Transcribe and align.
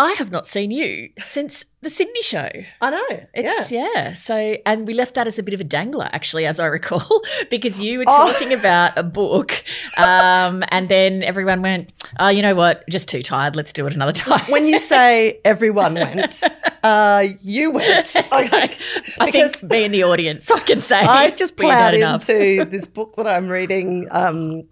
I 0.00 0.12
have 0.12 0.30
not 0.30 0.46
seen 0.46 0.70
you 0.70 1.10
since 1.18 1.64
the 1.80 1.90
Sydney 1.90 2.22
show. 2.22 2.48
I 2.80 2.90
know. 2.90 3.26
It's 3.34 3.72
yeah. 3.72 3.88
yeah. 3.94 4.12
So 4.14 4.56
and 4.64 4.86
we 4.86 4.94
left 4.94 5.14
that 5.16 5.26
as 5.26 5.40
a 5.40 5.42
bit 5.42 5.54
of 5.54 5.60
a 5.60 5.64
dangler, 5.64 6.08
actually, 6.12 6.46
as 6.46 6.60
I 6.60 6.66
recall, 6.66 7.22
because 7.50 7.82
you 7.82 7.98
were 7.98 8.04
Oh. 8.06 8.32
talking 8.32 8.56
about 8.56 8.96
a 8.96 9.02
book, 9.02 9.64
um, 9.98 10.62
and 10.70 10.88
then 10.88 11.24
everyone 11.24 11.62
went, 11.62 11.90
"Oh, 12.20 12.28
you 12.28 12.42
know 12.42 12.54
what? 12.54 12.88
Just 12.88 13.08
too 13.08 13.22
tired. 13.22 13.56
Let's 13.56 13.72
do 13.72 13.86
it 13.88 13.94
another 13.94 14.12
time." 14.26 14.40
When 14.48 14.66
you 14.68 14.78
say 14.94 15.40
everyone 15.44 15.94
went, 15.94 16.44
uh, 16.84 17.24
you 17.42 17.72
went. 17.72 18.14
I 18.30 18.68
Because- 19.18 19.32
think 19.56 19.62
me 19.72 19.84
and 19.86 19.94
the 19.94 20.04
audience 20.04 20.48
I 20.48 20.60
can 20.60 20.80
say 20.80 21.00
I 21.00 21.30
just 21.30 21.56
plowed 21.56 21.94
enough. 21.94 22.28
into 22.28 22.64
this 22.66 22.86
book 22.86 23.16
that 23.16 23.26
I'm 23.26 23.48
reading 23.48 24.06
um, 24.12 24.62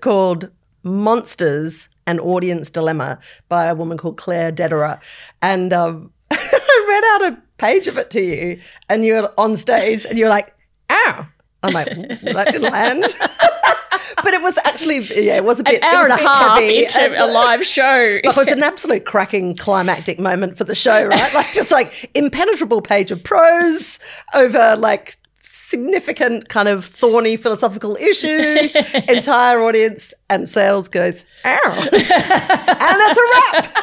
called 0.00 0.50
Monsters 0.82 1.88
An 2.06 2.18
Audience 2.20 2.70
Dilemma 2.70 3.18
by 3.48 3.66
a 3.66 3.74
woman 3.74 3.96
called 3.98 4.16
Claire 4.16 4.52
Dederer. 4.52 5.00
And 5.42 5.72
um, 5.72 6.10
I 6.30 7.20
read 7.20 7.26
out 7.28 7.32
a 7.32 7.42
page 7.58 7.88
of 7.88 7.96
it 7.98 8.10
to 8.10 8.22
you, 8.22 8.60
and 8.88 9.04
you 9.04 9.14
were 9.14 9.32
on 9.38 9.56
stage, 9.56 10.04
and 10.04 10.18
you're 10.18 10.28
like, 10.28 10.54
ow. 10.90 11.26
I'm 11.62 11.72
like, 11.72 11.86
"Well, 11.96 12.34
that 12.34 12.48
didn't 12.52 12.70
land. 12.70 13.02
but 14.22 14.34
it 14.34 14.42
was 14.42 14.58
actually, 14.64 14.98
yeah, 14.98 15.36
it 15.36 15.44
was 15.44 15.60
a 15.60 15.64
bit 15.64 15.82
An 15.82 15.94
hour 15.94 16.02
and 16.04 16.12
a 16.12 16.16
half 16.16 16.60
and- 16.60 16.70
into 16.70 17.24
a 17.24 17.26
live 17.26 17.64
show. 17.78 18.18
it 18.22 18.36
was 18.36 18.48
an 18.48 18.62
absolute 18.62 19.06
cracking 19.06 19.56
climactic 19.56 20.20
moment 20.20 20.58
for 20.58 20.64
the 20.64 20.74
show, 20.74 21.06
right? 21.06 21.34
Like 21.34 21.50
just 21.54 21.70
like 21.70 22.10
impenetrable 22.14 22.82
page 22.82 23.10
of 23.12 23.24
prose 23.24 23.98
over 24.34 24.76
like 24.76 25.16
significant 25.44 26.48
kind 26.48 26.68
of 26.68 26.84
thorny 26.84 27.36
philosophical 27.36 27.96
issue. 27.96 28.28
Entire 29.08 29.60
audience 29.60 30.14
and 30.30 30.48
Sales 30.48 30.88
goes, 30.88 31.26
ow. 31.44 31.60
and 31.74 31.92
that's 31.92 33.18
a 33.18 33.22
wrap. 33.52 33.74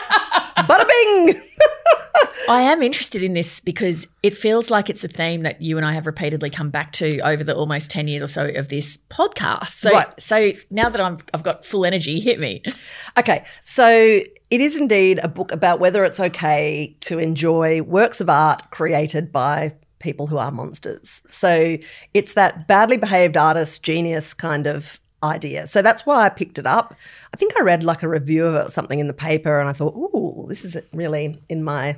Bada 0.68 0.88
bing. 0.88 1.36
I 2.50 2.64
am 2.64 2.82
interested 2.84 3.24
in 3.24 3.34
this 3.34 3.60
because 3.60 4.08
it 4.24 4.36
feels 4.36 4.70
like 4.70 4.90
it's 4.90 5.04
a 5.04 5.08
theme 5.08 5.44
that 5.44 5.62
you 5.62 5.78
and 5.78 5.86
I 5.86 5.94
have 5.94 6.06
repeatedly 6.06 6.50
come 6.50 6.70
back 6.70 6.92
to 6.94 7.20
over 7.22 7.44
the 7.44 7.56
almost 7.56 7.92
10 7.92 8.08
years 8.08 8.22
or 8.24 8.28
so 8.28 8.48
of 8.56 8.68
this 8.70 8.98
podcast. 9.10 9.70
So 9.70 9.92
Right. 9.92 10.08
so 10.20 10.52
now 10.70 10.90
that 10.90 11.00
I'm 11.00 11.20
I've 11.34 11.44
got 11.44 11.66
full 11.66 11.86
energy, 11.86 12.20
hit 12.20 12.40
me. 12.40 12.64
Okay, 13.18 13.46
so 13.64 13.88
it 13.88 14.62
is 14.62 14.80
indeed 14.80 15.20
a 15.24 15.28
book 15.28 15.52
about 15.52 15.80
whether 15.80 16.04
it's 16.04 16.20
okay 16.20 16.96
to 17.02 17.20
enjoy 17.20 17.82
works 17.84 18.20
of 18.22 18.30
art 18.30 18.70
created 18.72 19.32
by 19.32 19.74
people 20.02 20.28
who 20.28 20.38
are 20.38 20.52
monsters. 20.52 21.22
So 21.28 21.78
it's 22.14 22.34
that 22.34 22.68
badly 22.68 22.98
behaved 22.98 23.38
artist 23.38 23.84
genius 23.84 24.34
kind 24.34 24.68
of 24.68 25.00
idea. 25.24 25.68
So 25.68 25.82
that's 25.82 26.06
why 26.06 26.26
I 26.26 26.30
picked 26.30 26.58
it 26.58 26.66
up. 26.66 26.96
I 27.34 27.38
think 27.38 27.54
I 27.58 27.64
read 27.64 27.84
like 27.84 28.04
a 28.04 28.10
review 28.10 28.46
of 28.46 28.56
it 28.56 28.68
or 28.68 28.70
something 28.70 29.00
in 29.00 29.08
the 29.08 29.14
paper 29.14 29.60
and 29.60 29.70
I 29.70 29.74
thought, 29.74 29.96
"Ooh, 29.96 30.46
this 30.48 30.66
is 30.66 30.78
really 30.94 31.40
in 31.48 31.64
my 31.64 31.98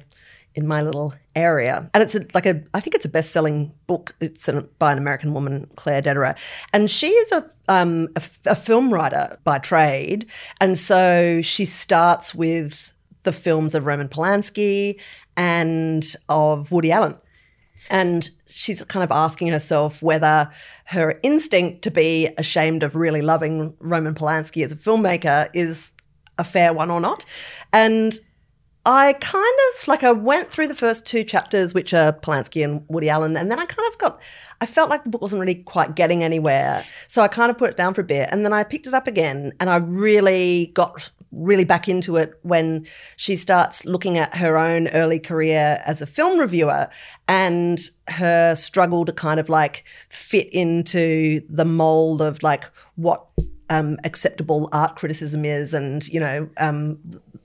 in 0.55 0.67
my 0.67 0.81
little 0.81 1.13
area. 1.35 1.89
And 1.93 2.03
it's 2.03 2.15
a, 2.15 2.25
like 2.33 2.45
a, 2.45 2.61
I 2.73 2.79
think 2.79 2.95
it's 2.95 3.05
a 3.05 3.09
best 3.09 3.31
selling 3.31 3.71
book. 3.87 4.15
It's 4.19 4.47
an, 4.47 4.67
by 4.77 4.91
an 4.91 4.97
American 4.97 5.33
woman, 5.33 5.69
Claire 5.75 6.01
Dederer. 6.01 6.37
And 6.73 6.91
she 6.91 7.07
is 7.07 7.31
a, 7.31 7.49
um, 7.67 8.09
a, 8.15 8.21
a 8.45 8.55
film 8.55 8.93
writer 8.93 9.37
by 9.43 9.57
trade. 9.57 10.27
And 10.61 10.77
so 10.77 11.41
she 11.41 11.65
starts 11.65 12.35
with 12.35 12.93
the 13.23 13.33
films 13.33 13.73
of 13.73 13.85
Roman 13.85 14.09
Polanski 14.09 14.99
and 15.35 16.05
of 16.29 16.71
Woody 16.71 16.91
Allen. 16.91 17.17
And 17.89 18.30
she's 18.48 18.84
kind 18.86 19.03
of 19.03 19.12
asking 19.12 19.50
herself 19.50 20.02
whether 20.02 20.50
her 20.86 21.20
instinct 21.23 21.84
to 21.84 21.92
be 21.92 22.30
ashamed 22.38 22.84
of 22.84 22.95
really 22.95 23.22
loving 23.22 23.76
Roman 23.80 24.16
Polanski 24.16 24.64
as 24.64 24.72
a 24.72 24.76
filmmaker 24.76 25.50
is 25.53 25.94
a 26.38 26.44
fair 26.44 26.73
one 26.73 26.89
or 26.89 27.00
not. 27.00 27.26
And 27.72 28.20
I 28.86 29.14
kind 29.14 29.45
of 29.73 29.88
like 29.88 30.04
I 30.04 30.11
went 30.11 30.50
through 30.50 30.67
the 30.67 30.76
first 30.76 31.06
two 31.06 31.23
chapters, 31.23 31.73
which 31.73 31.94
are 31.94 32.11
Polanski 32.11 32.66
and 32.66 32.84
Woody 32.89 33.09
Allen, 33.09 33.38
and 33.38 33.50
then 33.50 33.58
I 33.58 33.66
kind 33.66 33.88
of 33.92 33.98
got 33.98 34.22
I 34.59 34.66
felt 34.66 34.89
like 34.89 35.04
the 35.04 35.09
book 35.09 35.22
wasn't 35.22 35.39
really 35.39 35.56
quite 35.56 35.95
getting 35.95 36.23
anywhere. 36.23 36.86
So 37.08 37.22
I 37.22 37.30
kind 37.30 37.49
of 37.49 37.58
put 37.58 37.70
it 37.70 37.77
down 37.77 37.93
for 37.93 38.02
a 38.02 38.05
bit 38.05 38.30
and 38.32 38.43
then 38.43 38.52
I 38.52 38.64
picked 38.64 38.88
it 38.88 38.93
up 38.93 39.08
again 39.08 39.54
and 39.60 39.70
I 39.70 39.77
really 39.77 40.72
got 40.73 41.11
really 41.33 41.66
back 41.66 41.88
into 41.88 42.16
it 42.16 42.33
when 42.44 42.86
she 43.16 43.36
starts 43.36 43.86
looking 43.86 44.17
at 44.17 44.36
her 44.36 44.58
own 44.58 44.88
early 44.89 45.20
career 45.20 45.82
as 45.86 46.02
a 46.02 46.05
film 46.05 46.39
reviewer 46.39 46.88
and 47.27 47.80
her 48.08 48.55
struggle 48.55 49.05
to 49.05 49.11
kind 49.11 49.39
of 49.39 49.49
like 49.49 49.83
fit 50.10 50.48
into 50.54 51.42
the 51.49 51.66
mold 51.66 52.22
of 52.22 52.42
like 52.43 52.66
what 52.95 53.26
um, 53.70 53.98
acceptable 54.04 54.70
art 54.72 54.95
criticism 54.95 55.45
is 55.45 55.73
and 55.73 56.08
you 56.10 56.20
know 56.20 56.49
um, 56.58 56.99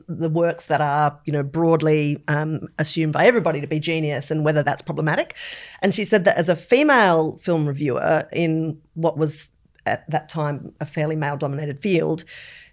the 0.08 0.30
works 0.30 0.66
that 0.66 0.80
are 0.80 1.18
you 1.24 1.32
know 1.32 1.42
broadly 1.42 2.22
um, 2.28 2.68
assumed 2.78 3.12
by 3.12 3.26
everybody 3.26 3.60
to 3.60 3.66
be 3.66 3.78
genius 3.78 4.30
and 4.30 4.44
whether 4.44 4.62
that's 4.62 4.82
problematic. 4.82 5.34
And 5.80 5.94
she 5.94 6.04
said 6.04 6.24
that 6.24 6.36
as 6.36 6.48
a 6.48 6.56
female 6.56 7.38
film 7.38 7.66
reviewer 7.66 8.28
in 8.32 8.80
what 8.94 9.16
was 9.16 9.50
at 9.86 10.08
that 10.10 10.28
time 10.28 10.72
a 10.80 10.86
fairly 10.86 11.16
male 11.16 11.36
dominated 11.36 11.78
field 11.78 12.24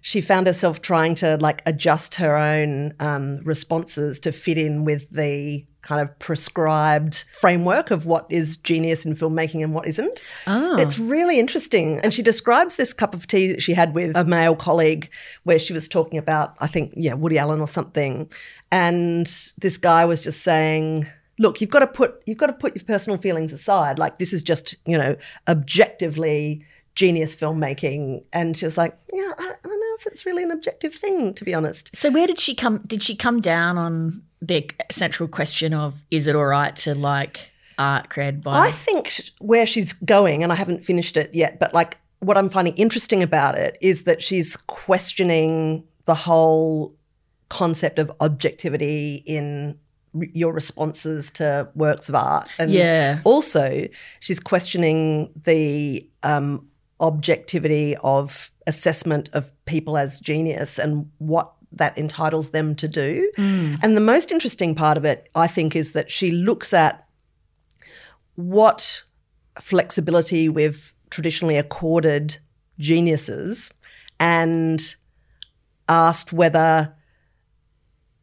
she 0.06 0.20
found 0.20 0.46
herself 0.46 0.80
trying 0.82 1.16
to 1.16 1.36
like 1.38 1.62
adjust 1.66 2.14
her 2.14 2.36
own 2.36 2.94
um, 3.00 3.38
responses 3.38 4.20
to 4.20 4.30
fit 4.30 4.56
in 4.56 4.84
with 4.84 5.10
the 5.10 5.66
kind 5.82 6.00
of 6.00 6.16
prescribed 6.20 7.24
framework 7.32 7.90
of 7.90 8.06
what 8.06 8.24
is 8.30 8.56
genius 8.56 9.04
in 9.04 9.14
filmmaking 9.14 9.64
and 9.64 9.74
what 9.74 9.88
isn't. 9.88 10.22
Oh. 10.46 10.76
It's 10.78 10.96
really 10.96 11.40
interesting. 11.40 11.98
And 12.04 12.14
she 12.14 12.22
describes 12.22 12.76
this 12.76 12.92
cup 12.92 13.14
of 13.14 13.26
tea 13.26 13.48
that 13.48 13.60
she 13.60 13.72
had 13.72 13.94
with 13.94 14.16
a 14.16 14.24
male 14.24 14.54
colleague 14.54 15.10
where 15.42 15.58
she 15.58 15.72
was 15.72 15.88
talking 15.88 16.20
about, 16.20 16.54
I 16.60 16.68
think, 16.68 16.92
yeah, 16.94 17.14
Woody 17.14 17.36
Allen 17.36 17.60
or 17.60 17.66
something. 17.66 18.30
And 18.70 19.26
this 19.58 19.76
guy 19.76 20.04
was 20.04 20.20
just 20.20 20.42
saying, 20.42 21.08
look, 21.40 21.60
you've 21.60 21.70
got 21.70 21.80
to 21.80 21.88
put 21.88 22.22
you've 22.26 22.38
got 22.38 22.46
to 22.46 22.52
put 22.52 22.76
your 22.76 22.84
personal 22.84 23.18
feelings 23.18 23.52
aside. 23.52 23.98
Like 23.98 24.20
this 24.20 24.32
is 24.32 24.44
just, 24.44 24.76
you 24.86 24.96
know, 24.96 25.16
objectively 25.48 26.64
genius 26.96 27.36
filmmaking. 27.36 28.24
And 28.32 28.56
she 28.56 28.64
was 28.64 28.76
like, 28.76 28.98
yeah, 29.12 29.32
I, 29.38 29.52
I 29.64 29.75
don't 30.26 30.48
know 30.48 30.52
if 30.52 30.66
it's 30.66 30.72
really 30.76 30.82
an 30.82 30.90
objective 30.90 30.94
thing, 30.94 31.34
to 31.34 31.44
be 31.44 31.54
honest. 31.54 31.94
So 31.94 32.10
where 32.10 32.26
did 32.26 32.38
she 32.38 32.54
come 32.54 32.82
did 32.86 33.02
she 33.02 33.16
come 33.16 33.40
down 33.40 33.78
on 33.78 34.22
the 34.42 34.68
central 34.90 35.28
question 35.28 35.72
of 35.74 36.02
is 36.10 36.28
it 36.28 36.36
all 36.36 36.44
right 36.46 36.74
to 36.76 36.94
like 36.94 37.50
art 37.78 38.08
cred 38.10 38.42
by 38.42 38.68
I 38.68 38.70
think 38.70 39.20
where 39.38 39.66
she's 39.66 39.92
going, 39.92 40.42
and 40.42 40.52
I 40.52 40.56
haven't 40.56 40.84
finished 40.84 41.16
it 41.16 41.34
yet, 41.34 41.58
but 41.58 41.74
like 41.74 41.98
what 42.20 42.38
I'm 42.38 42.48
finding 42.48 42.74
interesting 42.74 43.22
about 43.22 43.56
it 43.56 43.76
is 43.80 44.04
that 44.04 44.22
she's 44.22 44.56
questioning 44.56 45.84
the 46.06 46.14
whole 46.14 46.94
concept 47.48 47.98
of 47.98 48.10
objectivity 48.20 49.22
in 49.26 49.78
your 50.32 50.52
responses 50.52 51.30
to 51.32 51.68
works 51.74 52.08
of 52.08 52.14
art. 52.14 52.48
And 52.58 52.70
Yeah. 52.72 53.20
also, 53.24 53.86
she's 54.20 54.40
questioning 54.40 55.30
the 55.44 56.08
um, 56.22 56.66
objectivity 57.00 57.96
of 58.02 58.50
assessment 58.66 59.28
of 59.34 59.52
people 59.66 59.96
as 59.96 60.18
genius 60.18 60.78
and 60.78 61.10
what 61.18 61.52
that 61.72 61.96
entitles 61.98 62.50
them 62.50 62.74
to 62.76 62.88
do. 62.88 63.30
Mm. 63.36 63.78
And 63.82 63.96
the 63.96 64.00
most 64.00 64.32
interesting 64.32 64.74
part 64.74 64.96
of 64.96 65.04
it, 65.04 65.28
I 65.34 65.46
think, 65.46 65.76
is 65.76 65.92
that 65.92 66.10
she 66.10 66.32
looks 66.32 66.72
at 66.72 67.06
what 68.36 69.02
flexibility 69.60 70.48
we've 70.48 70.92
traditionally 71.10 71.56
accorded 71.56 72.38
geniuses 72.78 73.70
and 74.18 74.94
asked 75.88 76.32
whether 76.32 76.94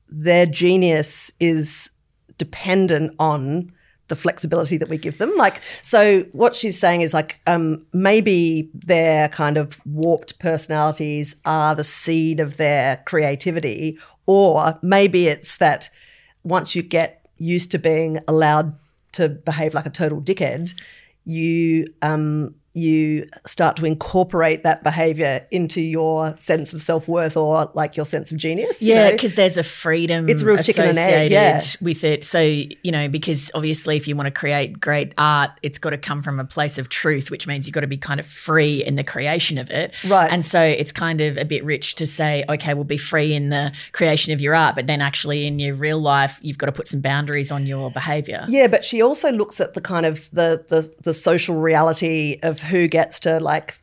their 0.10 0.46
genius 0.46 1.32
is 1.40 1.90
dependent 2.38 3.16
on 3.20 3.72
the 4.14 4.22
flexibility 4.22 4.78
that 4.78 4.90
we 4.90 4.98
give 4.98 5.18
them. 5.18 5.36
Like, 5.36 5.64
so 5.82 6.22
what 6.34 6.56
she's 6.56 6.80
saying 6.80 7.02
is 7.02 7.16
like, 7.16 7.42
um, 7.48 7.84
maybe 7.94 8.70
their 8.74 9.28
kind 9.30 9.58
of 9.58 9.82
warped 9.88 10.38
personalities 10.38 11.36
are 11.46 11.74
the 11.74 11.84
seed 11.84 12.40
of 12.40 12.58
their 12.58 13.02
creativity, 13.08 13.98
or 14.28 14.78
maybe 14.84 15.28
it's 15.28 15.58
that 15.58 15.90
once 16.44 16.76
you 16.76 16.84
get 16.84 17.28
used 17.38 17.72
to 17.72 17.80
being 17.80 18.20
allowed 18.28 18.76
to 19.14 19.30
behave 19.30 19.74
like 19.74 19.88
a 19.88 19.90
total 19.90 20.22
dickhead, 20.22 20.74
you 21.26 21.88
um, 22.04 22.54
you 22.74 23.28
start 23.46 23.76
to 23.78 23.86
incorporate 23.86 24.64
that 24.64 24.84
behavior 24.84 25.46
into 25.52 25.80
your 25.80 26.36
sense 26.38 26.74
of 26.74 26.82
self 26.82 27.08
worth 27.08 27.38
or 27.38 27.70
like 27.76 27.96
your 27.96 28.06
sense 28.06 28.32
of 28.32 28.38
genius. 28.38 28.82
you 28.82 28.94
Yeah, 28.94 29.06
know? 29.10 29.12
because 29.12 29.36
there's 29.36 29.58
a 29.58 29.64
freedom 29.64 30.28
It's 30.28 30.42
real 30.42 30.58
chicken 30.58 30.86
and 30.86 30.98
egg, 30.98 31.30
yeah. 31.30 31.62
with 31.82 32.04
it. 32.04 32.24
So, 32.24 32.40
you 32.42 32.92
know, 32.92 33.08
because 33.10 33.52
obviously 33.54 33.96
if 33.96 34.08
you 34.08 34.16
want 34.16 34.26
to 34.28 34.32
create 34.32 34.80
great 34.80 35.14
art, 35.20 35.52
it's 35.62 35.78
got 35.78 35.92
to 35.92 36.00
come 36.00 36.22
from 36.22 36.40
a 36.40 36.46
place 36.46 36.80
of 36.80 36.90
truth, 36.90 37.30
which 37.30 37.46
means 37.46 37.68
you've 37.68 37.76
got 37.76 37.82
to 37.82 37.88
be 37.88 37.98
kind 37.98 38.20
of 38.20 38.26
free 38.26 38.84
in 38.84 38.96
the 38.96 39.04
creation 39.04 39.60
of 39.60 39.70
it. 39.70 39.94
Right. 40.08 40.32
And 40.32 40.44
so 40.44 40.60
it's 40.60 40.92
kind 40.92 41.22
of 41.22 41.38
a 41.38 41.46
bit 41.46 41.64
rich 41.64 41.94
to 41.96 42.08
say, 42.08 42.44
okay, 42.50 42.74
we'll 42.74 42.84
be 42.86 42.98
free 42.98 43.36
in 43.36 43.50
the 43.50 43.72
creation 43.92 44.34
of 44.34 44.42
your 44.42 44.56
art, 44.56 44.74
but 44.76 44.88
then 44.88 45.00
actually 45.00 45.46
in 45.46 45.60
your 45.60 45.76
real 45.76 46.00
life, 46.00 46.40
you've 46.42 46.58
got 46.58 46.66
to 46.66 46.72
put 46.72 46.88
some 46.88 47.02
boundaries 47.02 47.52
on 47.52 47.68
your 47.68 47.92
behavior. 47.92 48.46
Yeah, 48.50 48.66
but 48.68 48.84
she 48.84 49.02
also 49.02 49.32
looks 49.32 49.62
at 49.62 49.76
the 49.76 49.82
kind 49.82 50.08
of 50.08 50.30
the 50.32 50.66
the 50.70 50.92
the 51.04 51.14
social 51.14 51.62
reality 51.62 52.40
of 52.42 52.63
who 52.64 52.88
gets 52.88 53.20
to 53.22 53.40
like 53.40 53.78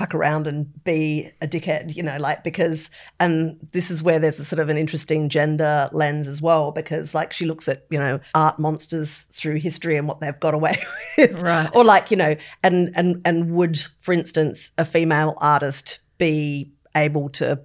fuck 0.00 0.14
around 0.14 0.46
and 0.46 0.82
be 0.82 1.30
a 1.42 1.46
dickhead, 1.46 1.94
you 1.94 2.02
know, 2.02 2.16
like 2.18 2.42
because, 2.42 2.90
and 3.18 3.58
this 3.72 3.90
is 3.90 4.02
where 4.02 4.18
there's 4.18 4.38
a 4.38 4.44
sort 4.44 4.58
of 4.58 4.70
an 4.70 4.78
interesting 4.78 5.28
gender 5.28 5.90
lens 5.92 6.26
as 6.26 6.40
well, 6.40 6.72
because 6.72 7.14
like 7.14 7.34
she 7.34 7.44
looks 7.44 7.68
at, 7.68 7.84
you 7.90 7.98
know, 7.98 8.18
art 8.34 8.58
monsters 8.58 9.26
through 9.30 9.56
history 9.56 9.96
and 9.96 10.08
what 10.08 10.20
they've 10.20 10.40
got 10.40 10.54
away 10.54 10.82
with. 11.18 11.38
Right. 11.38 11.68
Or 11.74 11.84
like, 11.84 12.10
you 12.10 12.16
know, 12.16 12.34
and, 12.62 12.90
and, 12.96 13.20
and 13.26 13.50
would, 13.50 13.78
for 13.98 14.14
instance, 14.14 14.72
a 14.78 14.86
female 14.86 15.34
artist 15.36 15.98
be 16.16 16.72
able 16.96 17.28
to 17.28 17.60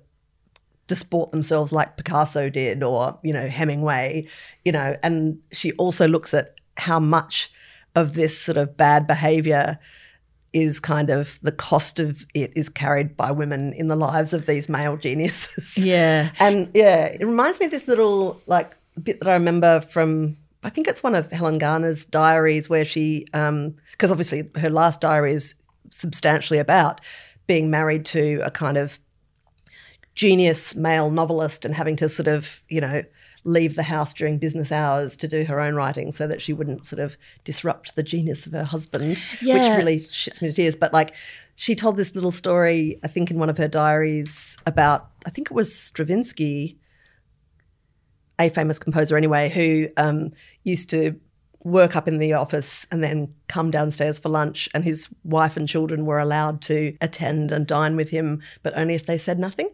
disport 0.88 1.32
themselves 1.32 1.72
like 1.72 1.96
Picasso 1.96 2.50
did 2.50 2.84
or, 2.84 3.18
you 3.24 3.32
know, 3.32 3.48
Hemingway, 3.48 4.28
you 4.66 4.74
know, 4.74 4.98
and 5.04 5.40
she 5.54 5.72
also 5.74 6.06
looks 6.06 6.34
at 6.34 6.56
how 6.76 7.00
much 7.00 7.50
of 7.96 8.14
this 8.14 8.38
sort 8.38 8.58
of 8.58 8.76
bad 8.76 9.08
behavior 9.08 9.80
is 10.56 10.80
kind 10.80 11.10
of 11.10 11.38
the 11.42 11.52
cost 11.52 12.00
of 12.00 12.26
it 12.34 12.54
is 12.56 12.70
carried 12.70 13.18
by 13.18 13.30
women 13.30 13.74
in 13.74 13.90
the 13.90 13.96
lives 13.96 14.34
of 14.34 14.46
these 14.46 14.70
male 14.70 14.96
geniuses. 14.96 15.78
Yeah. 15.86 16.32
And 16.40 16.72
yeah, 16.74 17.08
it 17.08 17.24
reminds 17.26 17.60
me 17.60 17.66
of 17.66 17.72
this 17.72 17.90
little 17.90 18.40
like 18.48 18.72
bit 19.04 19.20
that 19.20 19.28
I 19.28 19.34
remember 19.34 19.82
from 19.82 20.38
I 20.64 20.70
think 20.70 20.88
it's 20.88 21.04
one 21.04 21.14
of 21.14 21.30
Helen 21.30 21.58
Garner's 21.58 22.06
diaries 22.06 22.70
where 22.70 22.86
she 22.86 23.26
um 23.34 23.76
because 23.92 24.12
obviously 24.12 24.50
her 24.56 24.70
last 24.70 25.02
diary 25.02 25.34
is 25.34 25.56
substantially 25.92 26.58
about 26.58 27.02
being 27.48 27.70
married 27.70 28.06
to 28.06 28.40
a 28.44 28.50
kind 28.50 28.78
of 28.78 28.98
genius 30.16 30.74
male 30.74 31.12
novelist 31.12 31.66
and 31.66 31.76
having 31.76 31.98
to 31.98 32.08
sort 32.08 32.30
of, 32.30 32.62
you 32.70 32.80
know, 32.80 33.04
leave 33.46 33.76
the 33.76 33.84
house 33.84 34.14
during 34.14 34.38
business 34.40 34.72
hours 34.72 35.16
to 35.16 35.28
do 35.28 35.46
her 35.46 35.62
own 35.62 35.76
writing 35.76 36.12
so 36.12 36.28
that 36.28 36.42
she 36.42 36.52
wouldn't 36.52 36.86
sort 36.86 37.00
of 37.00 37.16
disrupt 37.44 37.96
the 37.96 38.04
genius 38.04 38.46
of 38.46 38.52
her 38.52 38.64
husband, 38.64 39.26
Yeah. 39.42 39.54
which 39.70 39.78
really 39.78 40.00
shits 40.00 40.42
me 40.42 40.50
to 40.50 40.54
tears. 40.54 40.76
But 40.76 40.92
like, 40.92 41.14
she 41.56 41.76
told 41.76 41.96
this 41.96 42.16
little 42.16 42.32
story, 42.32 43.00
I 43.04 43.08
think, 43.08 43.32
in 43.32 43.38
one 43.40 43.50
of 43.50 43.58
her 43.58 43.68
diaries 43.68 44.58
about, 44.66 45.10
I 45.26 45.30
think 45.30 45.50
it 45.52 45.54
was 45.54 45.74
Stravinsky, 45.74 46.78
a 48.40 48.50
famous 48.50 48.80
composer 48.80 49.16
anyway, 49.16 49.50
who 49.50 49.88
um, 49.96 50.32
used 50.64 50.90
to 50.90 51.18
work 51.66 51.96
up 51.96 52.08
in 52.08 52.20
the 52.20 52.32
office 52.32 52.86
and 52.92 53.04
then 53.04 53.34
come 53.48 53.72
downstairs 53.72 54.20
for 54.20 54.30
lunch. 54.30 54.70
And 54.76 54.84
his 54.84 55.10
wife 55.24 55.58
and 55.58 55.68
children 55.68 56.06
were 56.06 56.20
allowed 56.20 56.62
to 56.64 56.96
attend 57.02 57.52
and 57.52 57.66
dine 57.66 57.96
with 57.96 58.12
him, 58.12 58.42
but 58.62 58.78
only 58.78 58.94
if 58.94 59.08
they 59.08 59.18
said 59.18 59.40
nothing. 59.40 59.70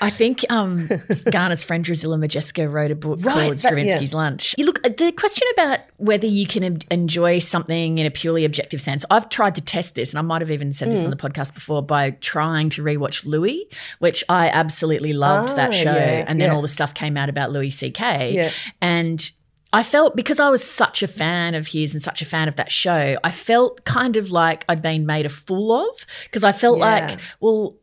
I 0.00 0.08
think 0.08 0.44
um, 0.50 0.88
Garner's 1.30 1.62
friend 1.62 1.84
Drusilla 1.84 2.16
Modjeska 2.16 2.70
wrote 2.72 2.90
a 2.90 2.94
book 2.94 3.22
Right, 3.22 3.34
called 3.48 3.58
Stravinsky's 3.58 4.12
yeah. 4.12 4.16
Lunch. 4.18 4.54
You 4.56 4.64
look, 4.64 4.82
the 4.82 5.12
question 5.12 5.46
about 5.52 5.80
whether 5.98 6.26
you 6.26 6.46
can 6.46 6.78
enjoy 6.90 7.38
something 7.38 7.98
in 7.98 8.06
a 8.06 8.10
purely 8.10 8.46
objective 8.46 8.80
sense, 8.80 9.04
I've 9.10 9.28
tried 9.28 9.54
to 9.56 9.60
test 9.60 9.94
this, 9.94 10.10
and 10.12 10.18
I 10.18 10.22
might 10.22 10.40
have 10.40 10.50
even 10.50 10.72
said 10.72 10.90
this 10.90 11.04
on 11.04 11.10
the 11.10 11.16
podcast 11.16 11.52
before 11.52 11.82
by 11.82 12.12
trying 12.12 12.70
to 12.70 12.82
rewatch 12.82 13.26
Louie, 13.26 13.68
which 13.98 14.24
I 14.30 14.48
absolutely 14.48 15.12
loved 15.12 15.50
Ah, 15.50 15.54
that 15.56 15.74
show. 15.74 15.92
yeah, 15.92 16.24
and 16.26 16.40
then 16.40 16.48
yeah. 16.48 16.54
all 16.54 16.62
the 16.62 16.68
stuff 16.68 16.94
came 16.94 17.18
out 17.18 17.28
about 17.28 17.52
Louis 17.52 17.68
C.K. 17.70 18.32
Yeah. 18.32 18.50
And 18.80 19.30
I 19.72 19.82
felt 19.82 20.16
because 20.16 20.40
I 20.40 20.50
was 20.50 20.64
such 20.64 21.02
a 21.02 21.06
fan 21.06 21.54
of 21.54 21.68
his 21.68 21.92
and 21.94 22.02
such 22.02 22.22
a 22.22 22.24
fan 22.24 22.48
of 22.48 22.56
that 22.56 22.72
show, 22.72 23.16
I 23.22 23.30
felt 23.30 23.84
kind 23.84 24.16
of 24.16 24.32
like 24.32 24.64
I'd 24.68 24.82
been 24.82 25.06
made 25.06 25.26
a 25.26 25.28
fool 25.28 25.72
of 25.72 26.06
because 26.24 26.42
I 26.42 26.52
felt 26.52 26.78
Yeah. 26.78 26.84
like, 27.08 27.20
well, 27.40 27.76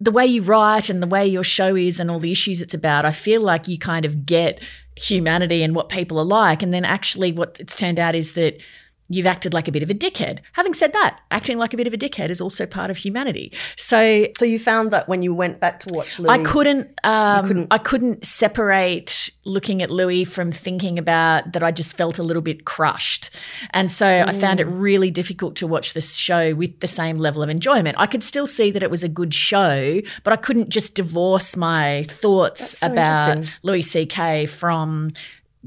the 0.00 0.10
way 0.10 0.26
you 0.26 0.42
write 0.42 0.88
and 0.90 1.02
the 1.02 1.06
way 1.06 1.26
your 1.26 1.44
show 1.44 1.76
is 1.76 2.00
and 2.00 2.10
all 2.10 2.18
the 2.18 2.32
issues 2.32 2.60
it's 2.62 2.74
about, 2.74 3.04
I 3.04 3.12
feel 3.12 3.42
like 3.42 3.68
you 3.68 3.78
kind 3.78 4.04
of 4.04 4.24
get 4.26 4.60
humanity 4.96 5.62
and 5.62 5.74
what 5.74 5.88
people 5.88 6.18
are 6.18 6.24
like. 6.24 6.62
And 6.62 6.72
then 6.72 6.84
actually, 6.84 7.32
what 7.32 7.58
it's 7.60 7.76
turned 7.76 7.98
out 7.98 8.14
is 8.14 8.32
that 8.34 8.56
you've 9.08 9.26
acted 9.26 9.52
like 9.52 9.68
a 9.68 9.72
bit 9.72 9.82
of 9.82 9.90
a 9.90 9.94
dickhead. 9.94 10.38
Having 10.54 10.74
said 10.74 10.92
that, 10.94 11.20
acting 11.30 11.58
like 11.58 11.74
a 11.74 11.76
bit 11.76 11.86
of 11.86 11.92
a 11.92 11.96
dickhead 11.98 12.30
is 12.30 12.40
also 12.40 12.64
part 12.66 12.90
of 12.90 12.96
humanity. 12.96 13.52
So 13.76 14.26
So 14.38 14.44
you 14.44 14.58
found 14.58 14.90
that 14.92 15.08
when 15.08 15.22
you 15.22 15.34
went 15.34 15.60
back 15.60 15.80
to 15.80 15.92
watch 15.92 16.18
Louie, 16.18 16.30
I 16.30 16.38
couldn't, 16.42 16.88
um, 17.04 17.46
couldn't- 17.46 17.66
I 17.70 17.78
couldn't 17.78 18.24
separate 18.24 19.30
looking 19.44 19.82
at 19.82 19.90
Louis 19.90 20.24
from 20.24 20.50
thinking 20.50 20.98
about 20.98 21.52
that. 21.52 21.62
I 21.62 21.70
just 21.70 21.96
felt 21.96 22.18
a 22.18 22.22
little 22.22 22.40
bit 22.42 22.64
crushed, 22.64 23.28
and 23.72 23.90
so 23.90 24.06
I 24.06 24.32
found 24.32 24.58
it 24.60 24.64
really 24.64 25.10
difficult 25.10 25.56
to 25.56 25.66
watch 25.66 25.92
this 25.92 26.14
show 26.14 26.54
with 26.54 26.80
the 26.80 26.86
same 26.86 27.18
level 27.18 27.42
of 27.42 27.50
enjoyment. 27.50 27.96
I 27.98 28.06
could 28.06 28.22
still 28.22 28.46
see 28.46 28.70
that 28.70 28.82
it 28.82 28.90
was 28.90 29.04
a 29.04 29.08
good 29.08 29.34
show, 29.34 30.00
but 30.22 30.32
I 30.32 30.36
couldn't 30.36 30.70
just 30.70 30.94
divorce 30.94 31.56
my 31.56 32.04
thoughts 32.08 32.78
so 32.78 32.86
about. 32.86 33.44
Louis 33.62 33.82
C.K. 33.82 34.46
from 34.46 35.10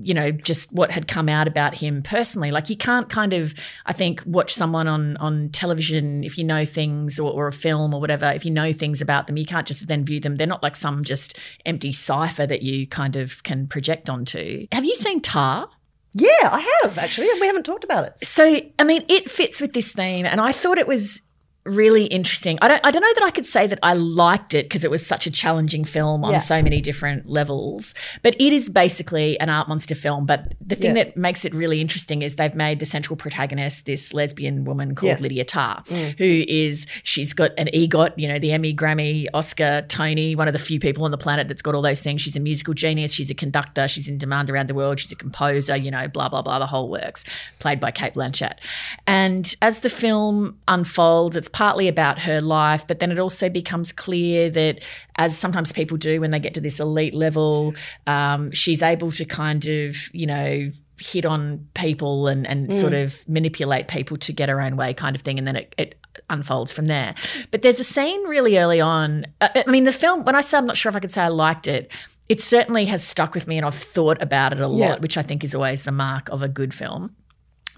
you 0.01 0.13
know 0.13 0.31
just 0.31 0.71
what 0.73 0.91
had 0.91 1.07
come 1.07 1.27
out 1.27 1.47
about 1.47 1.75
him 1.75 2.01
personally 2.01 2.51
like 2.51 2.69
you 2.69 2.77
can't 2.77 3.09
kind 3.09 3.33
of 3.33 3.53
i 3.85 3.93
think 3.93 4.21
watch 4.25 4.53
someone 4.53 4.87
on 4.87 5.17
on 5.17 5.49
television 5.49 6.23
if 6.23 6.37
you 6.37 6.43
know 6.43 6.65
things 6.65 7.19
or, 7.19 7.31
or 7.31 7.47
a 7.47 7.53
film 7.53 7.93
or 7.93 7.99
whatever 7.99 8.25
if 8.27 8.45
you 8.45 8.51
know 8.51 8.71
things 8.71 9.01
about 9.01 9.27
them 9.27 9.37
you 9.37 9.45
can't 9.45 9.67
just 9.67 9.87
then 9.87 10.05
view 10.05 10.19
them 10.19 10.35
they're 10.35 10.47
not 10.47 10.61
like 10.61 10.75
some 10.75 11.03
just 11.03 11.37
empty 11.65 11.91
cipher 11.91 12.45
that 12.45 12.61
you 12.61 12.85
kind 12.87 13.15
of 13.15 13.43
can 13.43 13.67
project 13.67 14.09
onto 14.09 14.67
have 14.71 14.85
you 14.85 14.95
seen 14.95 15.21
Tar 15.21 15.69
Yeah, 16.13 16.49
I 16.51 16.79
have 16.81 16.97
actually. 16.97 17.27
We 17.39 17.47
haven't 17.47 17.63
talked 17.63 17.83
about 17.83 18.05
it. 18.05 18.15
so 18.23 18.59
I 18.79 18.83
mean, 18.83 19.03
it 19.09 19.29
fits 19.29 19.61
with 19.61 19.73
this 19.73 19.91
theme, 19.91 20.25
and 20.25 20.39
I 20.41 20.51
thought 20.51 20.77
it 20.77 20.87
was 20.87 21.21
really 21.67 22.05
interesting. 22.05 22.57
I 22.61 22.67
don't, 22.67 22.81
I 22.85 22.91
don't 22.91 23.01
know 23.01 23.13
that 23.15 23.23
I 23.23 23.31
could 23.31 23.45
say 23.45 23.67
that 23.67 23.79
I 23.83 23.93
liked 23.93 24.53
it 24.53 24.65
because 24.65 24.83
it 24.83 24.91
was 24.91 25.05
such 25.05 25.27
a 25.27 25.31
challenging 25.31 25.83
film 25.85 26.23
on 26.23 26.31
Yeah. 26.31 26.37
so 26.39 26.61
many 26.61 26.81
different 26.81 27.27
levels. 27.29 27.93
But 28.23 28.35
it 28.39 28.53
is 28.53 28.69
basically 28.69 29.39
an 29.39 29.49
art 29.49 29.67
monster 29.67 29.95
film. 29.95 30.25
But 30.25 30.53
the 30.61 30.75
thing 30.75 30.95
Yeah. 30.95 31.03
that 31.05 31.17
makes 31.17 31.45
it 31.45 31.53
really 31.53 31.81
interesting 31.81 32.21
is 32.21 32.35
they've 32.35 32.55
made 32.55 32.79
the 32.79 32.85
central 32.85 33.15
protagonist 33.17 33.85
this 33.85 34.13
lesbian 34.13 34.63
woman 34.65 34.95
called 34.95 35.09
Yeah. 35.09 35.15
Mm. 35.17 35.21
Lydia 35.21 35.45
Tar, 35.45 35.83
who 36.17 36.43
is 36.47 36.85
she's 37.03 37.33
got 37.33 37.51
an 37.57 37.67
EGOT, 37.73 38.13
you 38.17 38.27
know, 38.27 38.39
the 38.39 38.51
Emmy, 38.51 38.73
Grammy, 38.73 39.27
Oscar, 39.33 39.85
Tony, 39.87 40.35
one 40.35 40.47
of 40.47 40.53
the 40.53 40.59
few 40.59 40.79
people 40.79 41.03
on 41.03 41.11
the 41.11 41.17
planet 41.17 41.47
that's 41.47 41.61
got 41.61 41.75
all 41.75 41.81
those 41.81 42.01
things. 42.01 42.21
She's 42.21 42.35
a 42.35 42.39
musical 42.39 42.73
genius. 42.73 43.11
She's 43.13 43.29
a 43.29 43.35
conductor. 43.35 43.87
She's 43.87 44.07
in 44.07 44.17
demand 44.17 44.49
around 44.49 44.67
the 44.67 44.73
world. 44.75 44.99
She's 44.99 45.11
a 45.11 45.15
composer. 45.15 45.75
You 45.75 45.91
know, 45.91 46.07
blah 46.07 46.29
blah 46.29 46.41
blah. 46.41 46.59
The 46.59 46.65
whole 46.67 46.89
works. 46.89 47.23
Played 47.59 47.79
by 47.79 47.91
Cate 47.91 48.13
Blanchett. 48.13 48.53
And 49.05 49.55
as 49.61 49.79
the 49.81 49.89
film 49.89 50.57
unfolds, 50.67 51.35
it's 51.35 51.49
partly 51.57 51.87
about 51.87 52.19
her 52.19 52.39
life, 52.39 52.85
but 52.85 52.99
then 52.99 53.11
it 53.11 53.17
also 53.17 53.49
becomes 53.49 53.91
clear 53.91 54.47
that, 54.47 54.83
as 55.15 55.35
sometimes 55.35 55.73
people 55.73 55.97
do 55.97 56.21
when 56.21 56.29
they 56.29 56.37
get 56.37 56.53
to 56.53 56.61
this 56.61 56.79
elite 56.79 57.15
level, 57.15 57.73
um, 58.05 58.51
she's 58.51 58.83
able 58.83 59.09
to 59.09 59.25
kind 59.25 59.65
of, 59.65 59.95
you 60.13 60.27
know, 60.27 60.69
hit 61.01 61.25
on 61.25 61.67
people 61.73 62.27
and, 62.27 62.45
and 62.45 62.69
mm. 62.69 62.79
sort 62.79 62.93
of 62.93 63.27
manipulate 63.27 63.87
people 63.87 64.17
to 64.17 64.31
get 64.31 64.49
her 64.49 64.61
own 64.61 64.75
way 64.77 64.93
kind 64.93 65.15
of 65.15 65.23
thing 65.23 65.39
and 65.39 65.47
then 65.47 65.55
it, 65.55 65.73
it 65.79 65.95
unfolds 66.29 66.71
from 66.71 66.85
there. 66.85 67.15
But 67.49 67.63
there's 67.63 67.79
a 67.79 67.83
scene 67.83 68.23
really 68.25 68.59
early 68.59 68.79
on 68.79 69.25
I, 69.41 69.63
I 69.67 69.71
mean 69.71 69.85
the 69.85 69.91
film 69.91 70.25
when 70.25 70.35
i 70.35 70.41
say 70.41 70.57
i'm 70.57 70.65
not 70.65 70.77
sure 70.77 70.89
if 70.89 70.95
i 70.95 70.99
could 70.99 71.11
say 71.11 71.21
i 71.21 71.27
liked 71.27 71.67
it 71.67 71.91
it 72.29 72.39
certainly 72.39 72.85
has 72.85 73.03
stuck 73.03 73.33
with 73.33 73.47
me 73.47 73.57
and 73.57 73.65
i've 73.65 73.75
thought 73.75 74.21
about 74.21 74.53
it 74.53 74.59
a 74.59 74.67
lot 74.67 74.77
Yeah. 74.77 74.97
which 74.97 75.17
i 75.17 75.21
think 75.21 75.43
is 75.43 75.53
always 75.53 75.83
the 75.83 75.91
mark 75.91 76.29
of 76.29 76.41
a 76.41 76.47
good 76.47 76.73
film 76.73 77.15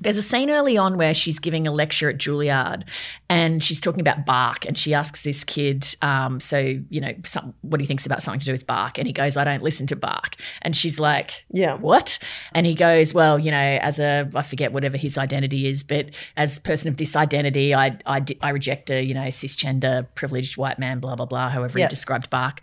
there's 0.02 0.18
a 0.18 0.22
scene 0.22 0.50
early 0.50 0.78
on 0.78 0.98
where 0.98 1.14
she's 1.14 1.40
giving 1.40 1.68
a 1.68 1.72
lecture 1.72 2.10
at 2.10 2.18
Juilliard 2.18 2.84
and 3.30 3.64
she's 3.64 3.80
talking 3.82 4.02
about 4.02 4.26
Bach 4.26 4.66
and 4.66 4.78
she 4.78 4.94
asks 4.94 5.24
this 5.24 5.44
kid, 5.44 5.86
um, 6.02 6.40
so, 6.40 6.58
you 6.90 7.02
know, 7.02 7.14
some, 7.26 7.54
what 7.62 7.80
he 7.80 7.86
thinks 7.86 8.06
about 8.06 8.22
something 8.24 8.40
to 8.40 8.46
do 8.46 8.52
with 8.52 8.66
Bach. 8.68 8.98
And 8.98 9.08
he 9.08 9.14
goes, 9.14 9.38
I 9.38 9.44
don't 9.44 9.62
listen 9.64 9.88
to 9.88 9.96
Bach. 9.96 10.36
And 10.62 10.76
she's 10.76 11.00
like, 11.00 11.46
Yeah. 11.52 11.76
what? 11.78 12.20
And 12.54 12.66
he 12.66 12.76
goes, 12.76 13.14
well, 13.14 13.38
you 13.40 13.52
know, 13.52 13.58
as 13.58 14.00
a, 14.00 14.30
I 14.36 14.42
forget 14.42 14.72
whatever 14.72 14.98
his 14.98 15.18
identity 15.18 15.68
is, 15.68 15.84
but 15.84 16.08
as 16.38 16.58
a 16.58 16.62
person 16.62 16.90
of 16.90 16.98
this 16.98 17.16
identity, 17.16 17.74
I, 17.76 17.98
I, 18.06 18.24
I 18.42 18.50
reject 18.50 18.90
a, 18.90 19.04
you 19.04 19.14
know, 19.14 19.28
cisgender, 19.28 20.08
privileged 20.16 20.58
white 20.58 20.80
man, 20.80 21.00
blah, 21.00 21.16
blah, 21.16 21.26
blah, 21.26 21.50
however 21.50 21.78
Yeah. 21.80 21.86
he 21.86 21.90
described 21.90 22.30
Bach 22.30 22.62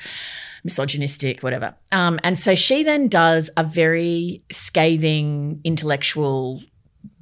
misogynistic, 0.65 1.43
whatever. 1.45 1.77
Um, 1.93 2.19
and 2.25 2.37
so 2.37 2.57
she 2.57 2.83
then 2.83 3.07
does 3.07 3.51
a 3.57 3.63
very 3.63 4.43
scathing 4.51 5.61
intellectual 5.63 6.61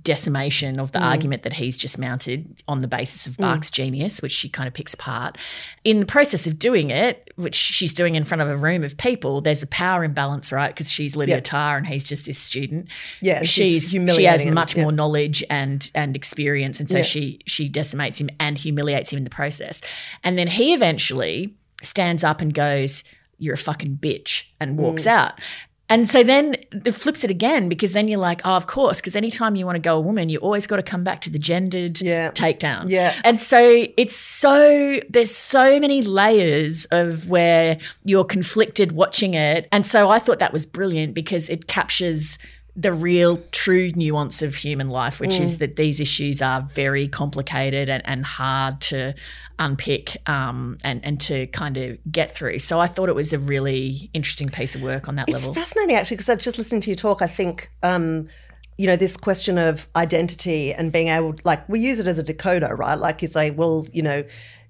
decimation 0.05 0.79
of 0.79 0.93
the 0.93 1.01
argument 1.01 1.43
that 1.43 1.55
he's 1.55 1.77
just 1.77 1.99
mounted 1.99 2.63
on 2.69 2.81
the 2.81 2.87
basis 2.87 3.27
of 3.27 3.37
Bach's 3.39 3.71
genius, 3.71 4.23
which 4.23 4.33
she 4.33 4.49
kind 4.49 4.69
of 4.69 4.75
picks 4.75 4.95
apart. 4.95 5.39
In 5.83 5.99
the 6.01 6.07
process 6.07 6.47
of 6.47 6.59
doing 6.59 6.91
it, 6.91 7.33
which 7.37 7.55
she's 7.55 7.95
doing 7.95 8.15
in 8.15 8.23
front 8.23 8.43
of 8.43 8.49
a 8.49 8.57
room 8.57 8.85
of 8.85 8.97
people, 8.97 9.41
there's 9.41 9.63
a 9.63 9.67
power 9.67 10.05
imbalance, 10.05 10.53
right? 10.53 10.69
Because 10.69 10.91
she's 10.93 11.17
Lydia 11.17 11.37
Yeah. 11.37 11.41
Tar 11.41 11.77
and 11.79 11.87
he's 11.87 12.05
just 12.05 12.27
this 12.27 12.39
student. 12.39 12.89
Yeah, 13.21 13.43
she's 13.43 13.91
she's 13.91 14.15
she 14.15 14.25
has 14.25 14.45
him, 14.45 14.55
much 14.55 14.77
yeah. 14.77 14.83
more 14.83 14.93
knowledge 14.93 15.43
and 15.51 15.91
and 15.95 16.15
experience, 16.15 16.79
and 16.81 16.89
so 16.89 16.99
Yeah. 16.99 17.03
she 17.03 17.41
she 17.47 17.69
decimates 17.69 18.21
him 18.21 18.29
and 18.39 18.57
humiliates 18.59 19.11
him 19.13 19.17
in 19.19 19.25
the 19.25 19.31
process. 19.31 19.81
And 20.23 20.39
then 20.39 20.47
he 20.49 20.75
eventually 20.75 21.55
stands 21.83 22.23
up 22.23 22.41
and 22.41 22.53
goes, 22.55 23.05
"You're 23.39 23.55
a 23.55 23.59
fucking 23.59 23.97
bitch," 24.03 24.45
and 24.61 24.77
walks 24.77 25.03
Mm. 25.05 25.07
out. 25.07 25.41
And 25.95 26.09
so 26.11 26.25
then 26.25 26.57
it 26.73 26.91
flips 26.93 27.23
it 27.23 27.31
again 27.31 27.69
because 27.69 27.93
then 27.93 28.09
you're 28.09 28.19
like, 28.19 28.41
oh, 28.45 28.55
of 28.57 28.67
course, 28.67 29.01
because 29.01 29.15
anytime 29.15 29.55
you 29.55 29.65
want 29.65 29.77
to 29.77 29.81
go 29.81 29.97
a 29.97 30.01
woman, 30.01 30.29
you 30.29 30.39
always 30.39 30.67
got 30.67 30.77
to 30.77 30.83
come 30.83 31.05
back 31.05 31.21
to 31.21 31.31
the 31.31 31.39
gendered 31.39 32.01
Yeah. 32.01 32.33
takedown. 32.33 32.89
Yeah. 32.89 33.15
And 33.23 33.39
so 33.39 33.87
it's 33.97 34.17
so, 34.17 34.99
there's 35.09 35.35
so 35.35 35.79
many 35.79 36.03
layers 36.03 36.85
of 36.87 37.29
where 37.31 37.79
you're 38.05 38.25
conflicted 38.25 38.93
watching 38.93 39.35
it. 39.35 39.69
And 39.71 39.87
so 39.87 40.11
I 40.11 40.19
thought 40.19 40.41
that 40.41 40.53
was 40.53 40.67
brilliant 40.67 41.15
because 41.15 41.49
it 41.49 41.69
captures 41.69 42.39
the 42.77 42.93
real 42.93 43.37
true 43.53 43.93
nuance 43.95 44.43
of 44.43 44.57
human 44.57 44.89
life, 44.89 45.21
which 45.21 45.39
is 45.39 45.59
that 45.59 45.77
these 45.77 46.01
issues 46.01 46.43
are 46.43 46.61
very 46.61 47.07
complicated 47.07 47.89
and, 47.89 48.03
and 48.05 48.25
hard 48.25 48.81
to 48.81 49.15
unpick 49.61 50.17
um, 50.29 50.77
and, 50.83 51.05
and 51.05 51.21
to 51.21 51.47
kind 51.49 51.77
of 51.77 51.99
get 52.11 52.33
through. 52.33 52.59
So 52.59 52.81
I 52.81 52.89
thought 52.89 53.09
it 53.09 53.15
was 53.15 53.33
a 53.33 53.39
really 53.39 54.11
interesting 54.13 54.49
piece 54.49 54.75
of 54.75 54.83
work 54.83 55.09
on 55.09 55.15
that 55.17 55.29
It's 55.29 55.37
level. 55.37 55.51
It's 55.51 55.59
fascinating 55.59 55.95
actually 55.95 56.17
because 56.17 56.29
I've 56.29 56.41
just 56.41 56.59
listening 56.59 56.81
to 56.83 56.91
you 56.91 56.97
talk, 56.97 57.23
I 57.23 57.29
think 57.29 57.71
um, 57.85 58.29
you 58.77 58.89
know 58.89 58.97
this 58.97 59.17
question 59.17 59.57
of 59.57 59.87
identity 59.95 60.73
and 60.73 60.93
being 60.93 61.09
able, 61.09 61.37
like 61.45 61.69
we 61.69 61.79
use 61.79 62.01
it 62.01 62.09
as 62.09 62.19
a 62.19 62.25
decoder, 62.25 62.77
right? 62.77 62.99
Like 62.99 63.23
you 63.23 63.29
say, 63.29 63.53
well, 63.53 63.87
you 63.93 64.03
know, 64.03 64.25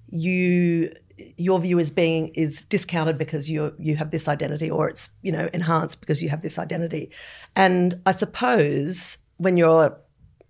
you 0.09 0.91
your 1.37 1.59
view 1.59 1.79
is 1.79 1.91
being 1.91 2.29
is 2.29 2.61
discounted 2.61 3.17
because 3.17 3.49
you 3.49 3.73
you 3.79 3.95
have 3.95 4.11
this 4.11 4.27
identity, 4.27 4.69
or 4.69 4.89
it's 4.89 5.09
you 5.21 5.31
know 5.31 5.49
enhanced 5.53 5.99
because 5.99 6.21
you 6.21 6.29
have 6.29 6.41
this 6.41 6.59
identity, 6.59 7.11
and 7.55 7.95
I 8.05 8.11
suppose 8.11 9.19
when 9.37 9.57
you're 9.57 9.97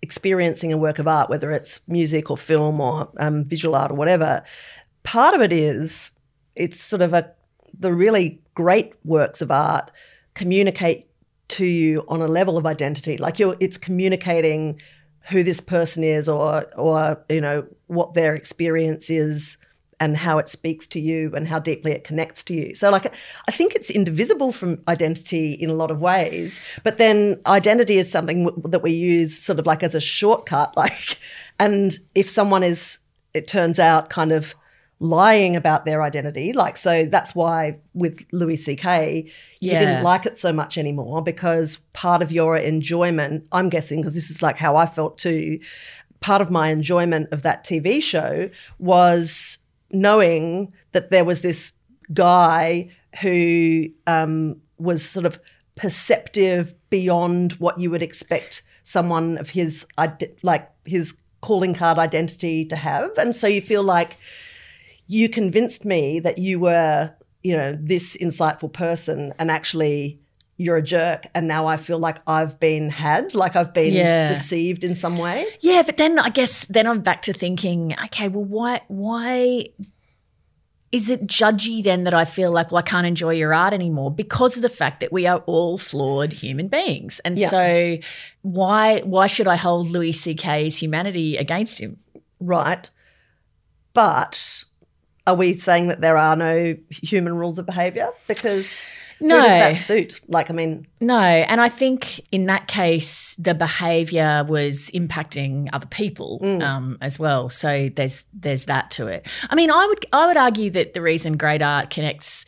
experiencing 0.02 0.72
a 0.72 0.78
work 0.78 1.00
of 1.00 1.08
art, 1.08 1.30
whether 1.30 1.52
it's 1.52 1.88
music 1.88 2.30
or 2.30 2.38
film 2.38 2.80
or 2.80 3.10
um, 3.18 3.44
visual 3.46 3.76
art 3.76 3.92
or 3.92 3.96
whatever, 3.96 4.44
part 5.04 5.34
of 5.34 5.42
it 5.42 5.52
is 5.54 6.14
it's 6.56 6.82
sort 6.82 7.02
of 7.02 7.14
a 7.14 7.32
the 7.78 7.94
really 7.94 8.42
great 8.54 8.94
works 9.04 9.42
of 9.42 9.52
art 9.52 9.92
communicate 10.34 11.08
to 11.48 11.66
you 11.66 12.04
on 12.08 12.22
a 12.22 12.28
level 12.28 12.58
of 12.58 12.66
identity. 12.66 13.18
Like 13.18 13.40
you're 13.40 13.56
it's 13.60 13.78
communicating 13.78 14.80
who 15.30 15.44
this 15.44 15.62
person 15.62 16.04
is 16.04 16.30
or 16.30 16.66
or 16.76 17.24
you 17.30 17.42
know 17.42 17.66
what 17.88 18.14
their 18.14 18.34
experience 18.34 19.10
is 19.10 19.58
and 20.00 20.18
how 20.18 20.38
it 20.38 20.50
speaks 20.50 20.88
to 20.88 21.00
you 21.00 21.32
and 21.36 21.48
how 21.48 21.60
deeply 21.60 21.92
it 21.92 22.04
connects 22.04 22.44
to 22.44 22.54
you 22.54 22.76
so 22.76 22.90
like 22.90 23.06
i 23.48 23.52
think 23.52 23.74
it's 23.76 23.90
indivisible 23.90 24.52
from 24.52 24.82
identity 24.88 25.54
in 25.54 25.70
a 25.70 25.74
lot 25.74 25.92
of 25.92 26.02
ways 26.02 26.60
but 26.84 26.98
then 26.98 27.40
identity 27.46 27.96
is 27.98 28.12
something 28.12 28.46
w- 28.46 28.70
that 28.70 28.84
we 28.84 28.92
use 28.92 29.38
sort 29.38 29.60
of 29.60 29.66
like 29.66 29.84
as 29.84 29.96
a 29.96 30.02
shortcut 30.02 30.76
like 30.84 31.18
and 31.60 32.00
if 32.14 32.30
someone 32.30 32.64
is 32.64 33.00
it 33.34 33.48
turns 33.48 33.80
out 33.80 34.10
kind 34.10 34.32
of 34.32 34.56
lying 35.02 35.58
about 35.58 35.84
their 35.84 36.02
identity. 36.02 36.54
Like, 36.54 36.78
so 36.78 37.06
that's 37.06 37.36
why 37.36 37.78
with 37.94 38.26
Louis 38.32 38.56
C.K., 38.56 39.26
you 39.60 39.72
Yeah. 39.72 39.80
didn't 39.80 40.04
like 40.04 40.26
it 40.26 40.40
so 40.40 40.54
much 40.54 40.78
anymore 40.78 41.22
because 41.22 41.76
part 41.92 42.22
of 42.22 42.32
your 42.32 42.56
enjoyment, 42.56 43.46
I'm 43.52 43.68
guessing, 43.70 44.00
because 44.00 44.14
this 44.14 44.30
is 44.30 44.42
like 44.42 44.58
how 44.58 44.78
I 44.78 44.86
felt 44.86 45.18
too, 45.18 45.60
part 46.22 46.42
of 46.42 46.50
my 46.50 46.70
enjoyment 46.70 47.28
of 47.34 47.42
that 47.42 47.66
TV 47.66 48.02
show 48.02 48.50
was 48.80 49.58
knowing 49.96 50.72
that 50.92 51.12
there 51.12 51.26
was 51.26 51.42
this 51.42 51.72
guy 52.14 52.92
who 53.22 53.86
um, 54.08 54.62
was 54.78 55.08
sort 55.08 55.26
of 55.26 55.40
perceptive 55.76 56.74
beyond 56.90 57.54
what 57.54 57.80
you 57.80 57.90
would 57.92 58.04
expect 58.04 58.64
someone 58.84 59.38
of 59.38 59.50
his 59.50 59.86
like 60.44 60.70
his 60.86 61.18
calling 61.42 61.74
card 61.74 61.98
identity 61.98 62.66
to 62.66 62.76
have. 62.76 63.12
And 63.18 63.36
so 63.36 63.48
you 63.48 63.62
feel 63.62 63.84
like 63.84 64.18
you 65.08 65.30
convinced 65.30 65.86
me 65.86 66.20
that 66.22 66.38
you 66.38 66.60
were, 66.60 67.14
you 67.44 67.56
know, 67.56 67.78
this 67.80 68.18
insightful 68.18 68.72
person 68.72 69.34
and 69.38 69.52
actually 69.52 70.20
you're 70.58 70.78
a 70.78 70.82
jerk 70.82 71.26
and 71.36 71.48
now 71.48 71.68
I 71.68 71.76
feel 71.78 72.00
like 72.00 72.18
I've 72.28 72.60
been 72.60 72.90
had, 72.90 73.36
like 73.36 73.56
I've 73.56 73.74
been 73.74 73.94
Yeah. 73.94 74.28
deceived 74.28 74.84
in 74.84 74.96
some 74.96 75.18
way. 75.18 75.46
Yeah, 75.62 75.84
but 75.86 75.98
then 75.98 76.18
I 76.18 76.30
guess 76.30 76.66
then 76.66 76.88
I'm 76.88 77.02
back 77.02 77.22
to 77.24 77.34
thinking, 77.34 77.94
okay, 78.06 78.30
well, 78.30 78.46
why 78.46 78.82
why 78.88 79.68
is 80.92 81.10
it 81.10 81.28
judgy 81.28 81.84
then 81.84 82.06
that 82.06 82.14
I 82.14 82.24
feel 82.24 82.52
like 82.52 82.72
well 82.72 82.80
I 82.80 82.84
can't 82.84 83.06
enjoy 83.06 83.32
your 83.34 83.54
art 83.54 83.74
anymore 83.74 84.12
because 84.12 84.56
of 84.56 84.62
the 84.62 84.70
fact 84.70 85.02
that 85.02 85.12
we 85.12 85.28
are 85.28 85.40
all 85.46 85.78
flawed 85.78 86.32
human 86.32 86.70
beings, 86.70 87.20
and 87.26 87.38
Yeah. 87.38 87.50
so 87.50 87.98
why 88.44 89.02
why 89.02 89.28
should 89.28 89.48
I 89.50 89.58
hold 89.58 89.90
Louis 89.90 90.14
C.K.'s 90.14 90.78
humanity 90.82 91.36
against 91.36 91.80
him? 91.80 91.98
Right. 92.40 92.90
But 93.94 94.64
are 95.28 95.36
we 95.36 95.54
saying 95.58 95.88
that 95.90 96.00
there 96.02 96.18
are 96.18 96.36
no 96.36 96.76
human 96.90 97.36
rules 97.36 97.60
of 97.60 97.66
behavior? 97.66 98.10
Because 98.28 98.88
No. 99.20 99.36
who 99.36 99.42
does 99.44 99.50
that 99.50 99.74
suit? 99.78 100.20
Like, 100.28 100.50
I 100.50 100.54
mean, 100.54 100.88
No, 101.00 101.18
and 101.18 101.62
I 101.62 101.70
think 101.70 102.22
in 102.32 102.48
that 102.48 102.68
case 102.68 103.36
the 103.36 103.54
behaviour 103.54 104.46
was 104.48 104.90
impacting 104.92 105.70
other 105.74 105.88
people 105.88 106.40
um, 106.62 106.98
as 107.02 107.20
well. 107.20 107.50
So 107.50 107.90
there's 107.96 108.26
there's 108.34 108.66
that 108.66 108.92
to 108.92 109.08
it. 109.08 109.28
I 109.50 109.56
mean, 109.56 109.72
I 109.72 109.86
would 109.86 110.06
I 110.12 110.28
would 110.28 110.38
argue 110.38 110.70
that 110.72 110.94
the 110.94 111.02
reason 111.02 111.38
great 111.38 111.62
art 111.62 111.90
connects 111.90 112.46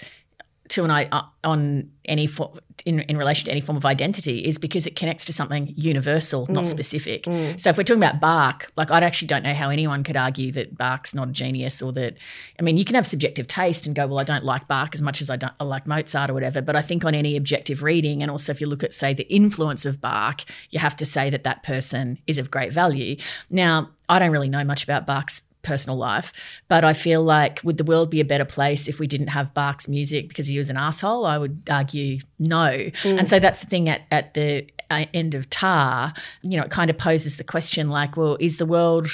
to 0.69 0.83
an 0.83 0.91
i- 0.91 1.09
uh, 1.11 1.23
on 1.43 1.89
any 2.05 2.27
form 2.27 2.59
in, 2.85 2.99
in 3.01 3.17
relation 3.17 3.45
to 3.45 3.51
any 3.51 3.59
form 3.59 3.75
of 3.75 3.85
identity 3.85 4.39
is 4.45 4.57
because 4.57 4.85
it 4.87 4.95
connects 4.95 5.25
to 5.25 5.33
something 5.33 5.73
universal, 5.75 6.45
not 6.47 6.65
specific. 6.65 7.25
So 7.57 7.69
if 7.71 7.77
we're 7.77 7.83
talking 7.83 8.01
about 8.03 8.19
Bach, 8.21 8.71
like 8.77 8.91
I 8.91 8.99
actually 8.99 9.27
don't 9.27 9.43
know 9.43 9.53
how 9.53 9.69
anyone 9.69 10.03
could 10.03 10.15
argue 10.15 10.51
that 10.53 10.77
Bach's 10.77 11.13
not 11.15 11.27
a 11.29 11.31
genius 11.31 11.81
or 11.81 11.91
that 11.93 12.15
I 12.59 12.61
mean 12.61 12.77
you 12.77 12.85
can 12.85 12.95
have 12.95 13.07
subjective 13.07 13.47
taste 13.47 13.87
and 13.87 13.95
go, 13.95 14.07
well, 14.07 14.19
I 14.19 14.23
don't 14.23 14.45
like 14.45 14.67
Bach 14.67 14.91
as 14.93 15.01
much 15.01 15.21
as 15.21 15.29
I 15.29 15.35
don't 15.37 15.53
I 15.59 15.63
like 15.63 15.87
Mozart 15.87 16.29
or 16.29 16.33
whatever. 16.33 16.61
But 16.61 16.75
I 16.75 16.81
think 16.81 17.03
on 17.03 17.15
any 17.15 17.35
objective 17.35 17.81
reading, 17.83 18.21
and 18.21 18.29
also 18.31 18.51
if 18.51 18.61
you 18.61 18.67
look 18.67 18.83
at 18.83 18.93
say 18.93 19.13
the 19.13 19.27
influence 19.33 19.85
of 19.85 19.99
Bach, 19.99 20.41
you 20.69 20.79
have 20.79 20.95
to 20.97 21.05
say 21.05 21.29
that 21.29 21.43
that 21.43 21.63
person 21.63 22.19
is 22.27 22.37
of 22.37 22.51
great 22.51 22.71
value. 22.71 23.17
Now 23.49 23.89
I 24.07 24.19
don't 24.19 24.31
really 24.31 24.49
know 24.49 24.63
much 24.63 24.83
about 24.83 25.05
Bach's 25.07 25.41
personal 25.61 25.97
life. 25.97 26.61
But 26.67 26.83
I 26.83 26.93
feel 26.93 27.23
like 27.23 27.61
would 27.63 27.77
the 27.77 27.83
world 27.83 28.09
be 28.09 28.21
a 28.21 28.25
better 28.25 28.45
place 28.45 28.87
if 28.87 28.99
we 28.99 29.07
didn't 29.07 29.27
have 29.27 29.53
Bach's 29.53 29.87
music 29.87 30.29
because 30.29 30.47
he 30.47 30.57
was 30.57 30.69
an 30.69 30.77
asshole? 30.77 31.25
I 31.25 31.37
would 31.37 31.61
argue 31.69 32.19
no. 32.39 32.89
And 33.03 33.27
so 33.27 33.39
that's 33.39 33.61
the 33.61 33.67
thing 33.67 33.89
at 33.89 34.01
at 34.11 34.33
the 34.33 34.67
uh, 34.89 35.05
end 35.13 35.35
of 35.35 35.49
Tar, 35.49 36.13
you 36.41 36.57
know, 36.57 36.63
it 36.63 36.71
kind 36.71 36.89
of 36.89 36.97
poses 36.97 37.37
the 37.37 37.43
question 37.43 37.89
like, 37.89 38.17
well, 38.17 38.37
is 38.39 38.57
the 38.57 38.65
world 38.65 39.07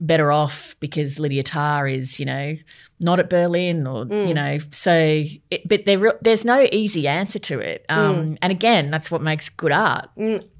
better 0.00 0.32
off 0.32 0.74
because 0.80 1.18
Lydia 1.18 1.42
Tar 1.42 1.86
is, 1.86 2.18
you 2.18 2.26
know, 2.26 2.56
not 3.00 3.20
at 3.20 3.30
Berlin 3.30 3.86
or, 3.86 4.06
you 4.06 4.34
know, 4.34 4.58
so, 4.70 4.92
it, 5.50 5.68
but 5.68 5.84
there, 5.86 6.14
there's 6.22 6.44
no 6.44 6.66
easy 6.72 7.06
answer 7.06 7.38
to 7.38 7.58
it. 7.60 7.84
Um, 7.88 8.36
And 8.42 8.50
again, 8.50 8.90
that's 8.90 9.10
what 9.10 9.22
makes 9.22 9.48
good 9.48 9.72
art. 9.72 10.10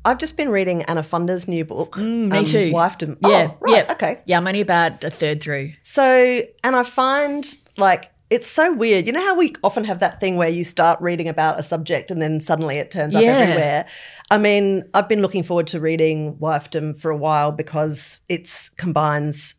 I've 0.04 0.18
just 0.18 0.37
been 0.37 0.49
reading 0.49 0.82
Anna 0.85 1.02
Funder's 1.02 1.47
new 1.49 1.64
book. 1.64 1.97
me 1.97 2.30
um, 2.30 2.44
too. 2.44 2.70
Wifedom. 2.73 3.16
Yeah, 3.26 3.50
Oh, 3.52 3.56
right. 3.61 3.85
yeah. 3.87 3.92
Okay. 3.92 4.20
Yeah, 4.26 4.38
I'm 4.38 4.47
only 4.47 4.61
about 4.62 5.04
a 5.04 5.11
third 5.11 5.42
through. 5.42 5.73
So, 5.82 6.40
and 6.64 6.76
I 6.76 6.82
find 6.82 7.44
like 7.76 8.10
it's 8.31 8.47
so 8.47 8.73
weird. 8.73 9.07
You 9.07 9.13
know 9.13 9.21
how 9.25 9.35
we 9.35 9.55
often 9.65 9.85
have 9.85 9.99
that 10.01 10.21
thing 10.21 10.37
where 10.37 10.49
you 10.49 10.63
start 10.65 11.01
reading 11.01 11.27
about 11.29 11.59
a 11.59 11.63
subject 11.63 12.11
and 12.13 12.23
then 12.23 12.39
suddenly 12.41 12.77
it 12.79 12.91
turns 12.91 13.15
up 13.17 13.23
Yeah. 13.23 13.33
everywhere. 13.39 13.87
I 14.31 14.39
mean, 14.39 14.85
I've 14.95 15.09
been 15.09 15.21
looking 15.23 15.43
forward 15.43 15.67
to 15.69 15.81
reading 15.81 16.37
Wifedom 16.37 16.99
for 16.99 17.11
a 17.11 17.17
while 17.17 17.51
because 17.53 18.21
it 18.29 18.49
combines 18.77 19.57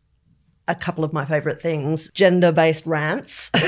a 0.68 0.74
couple 0.74 1.04
of 1.04 1.12
my 1.12 1.24
favorite 1.26 1.60
things: 1.60 2.10
gender-based 2.14 2.86
rants, 2.86 3.50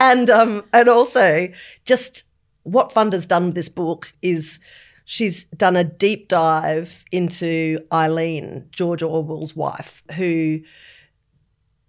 and 0.00 0.30
um, 0.30 0.64
and 0.72 0.88
also 0.88 1.48
just 1.84 2.30
what 2.62 2.92
Funder's 2.92 3.26
done 3.26 3.46
with 3.46 3.54
this 3.54 3.68
book 3.68 4.14
is 4.22 4.60
she's 5.04 5.44
done 5.44 5.76
a 5.76 5.84
deep 5.84 6.28
dive 6.28 7.04
into 7.12 7.78
Eileen, 7.92 8.66
George 8.70 9.02
Orwell's 9.02 9.54
wife, 9.54 10.02
who 10.16 10.60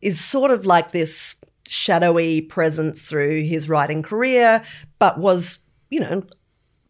is 0.06 0.20
sort 0.24 0.52
of 0.52 0.66
like 0.66 0.92
this 0.92 1.36
shadowy 1.68 2.42
presence 2.42 3.02
through 3.02 3.44
his 3.44 3.68
writing 3.68 4.04
career, 4.04 4.64
but 5.00 5.18
was, 5.20 5.60
you 5.90 6.00
know, 6.00 6.24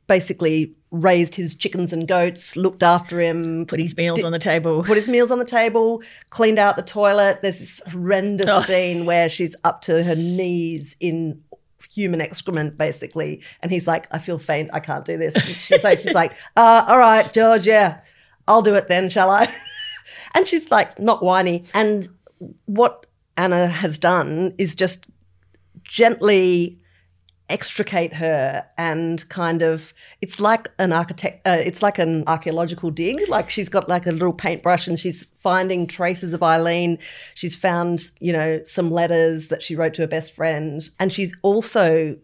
basically 0.07 0.75
raised 0.91 1.35
his 1.35 1.55
chickens 1.55 1.91
and 1.91 2.07
goats, 2.07 2.55
looked 2.55 2.83
after 2.83 3.19
him, 3.19 3.65
Put 3.65 3.79
his 3.79 3.97
meals 3.97 4.23
on 4.23 4.31
the 4.31 4.39
table. 4.39 4.83
put 4.83 4.95
his 4.97 5.07
meals 5.07 5.31
on 5.31 5.39
the 5.39 5.45
table, 5.45 6.01
cleaned 6.29 6.59
out 6.59 6.75
the 6.77 6.83
toilet. 6.83 7.39
There's 7.41 7.59
this 7.59 7.81
horrendous 7.87 8.45
Oh. 8.49 8.61
scene 8.61 9.05
where 9.05 9.27
she's 9.29 9.55
up 9.63 9.81
to 9.83 10.03
her 10.03 10.15
knees 10.15 10.95
in 10.99 11.41
human 11.93 12.21
excrement, 12.21 12.77
basically. 12.77 13.41
And 13.61 13.71
he's 13.71 13.87
like, 13.87 14.07
I 14.11 14.19
feel 14.19 14.37
faint. 14.37 14.69
I 14.73 14.79
can't 14.79 15.05
do 15.05 15.17
this. 15.17 15.33
She's 15.43 15.83
like, 15.83 15.99
she's 15.99 16.13
like, 16.23 16.35
uh, 16.55 16.85
all 16.87 16.97
right, 16.99 17.31
George, 17.33 17.65
yeah, 17.67 18.01
I'll 18.47 18.61
do 18.61 18.75
it 18.75 18.87
then, 18.87 19.09
shall 19.09 19.31
I? 19.31 19.47
and 20.35 20.45
she's 20.47 20.69
like, 20.71 20.99
not 20.99 21.23
whiny. 21.23 21.63
And 21.73 22.07
what 22.65 23.05
Anna 23.37 23.67
has 23.67 23.97
done 23.97 24.53
is 24.57 24.75
just 24.75 25.07
gently 25.83 26.79
extricate 27.47 28.11
her 28.11 28.65
and 28.77 29.27
kind 29.29 29.61
of 29.61 29.93
it's 30.21 30.39
like 30.39 30.67
an 30.79 30.91
architect 30.91 31.45
uh, 31.45 31.57
it's 31.59 31.83
like 31.83 31.99
an 31.99 32.23
archaeological 32.27 32.89
dig. 32.89 33.17
Like 33.29 33.49
she's 33.49 33.69
got 33.69 33.87
like 33.87 34.07
a 34.07 34.11
little 34.11 34.33
paintbrush 34.33 34.87
and 34.87 34.99
she's 34.99 35.25
finding 35.37 35.85
traces 35.85 36.33
of 36.33 36.41
Eileen. 36.41 36.97
She's 37.35 37.55
found 37.55 38.11
you 38.19 38.33
know 38.33 38.61
some 38.63 38.89
letters 38.89 39.49
that 39.49 39.61
she 39.61 39.75
wrote 39.75 39.93
to 39.95 40.01
her 40.01 40.07
best 40.07 40.35
friend. 40.35 40.89
And 40.99 41.13
she's 41.13 41.35
also 41.43 42.17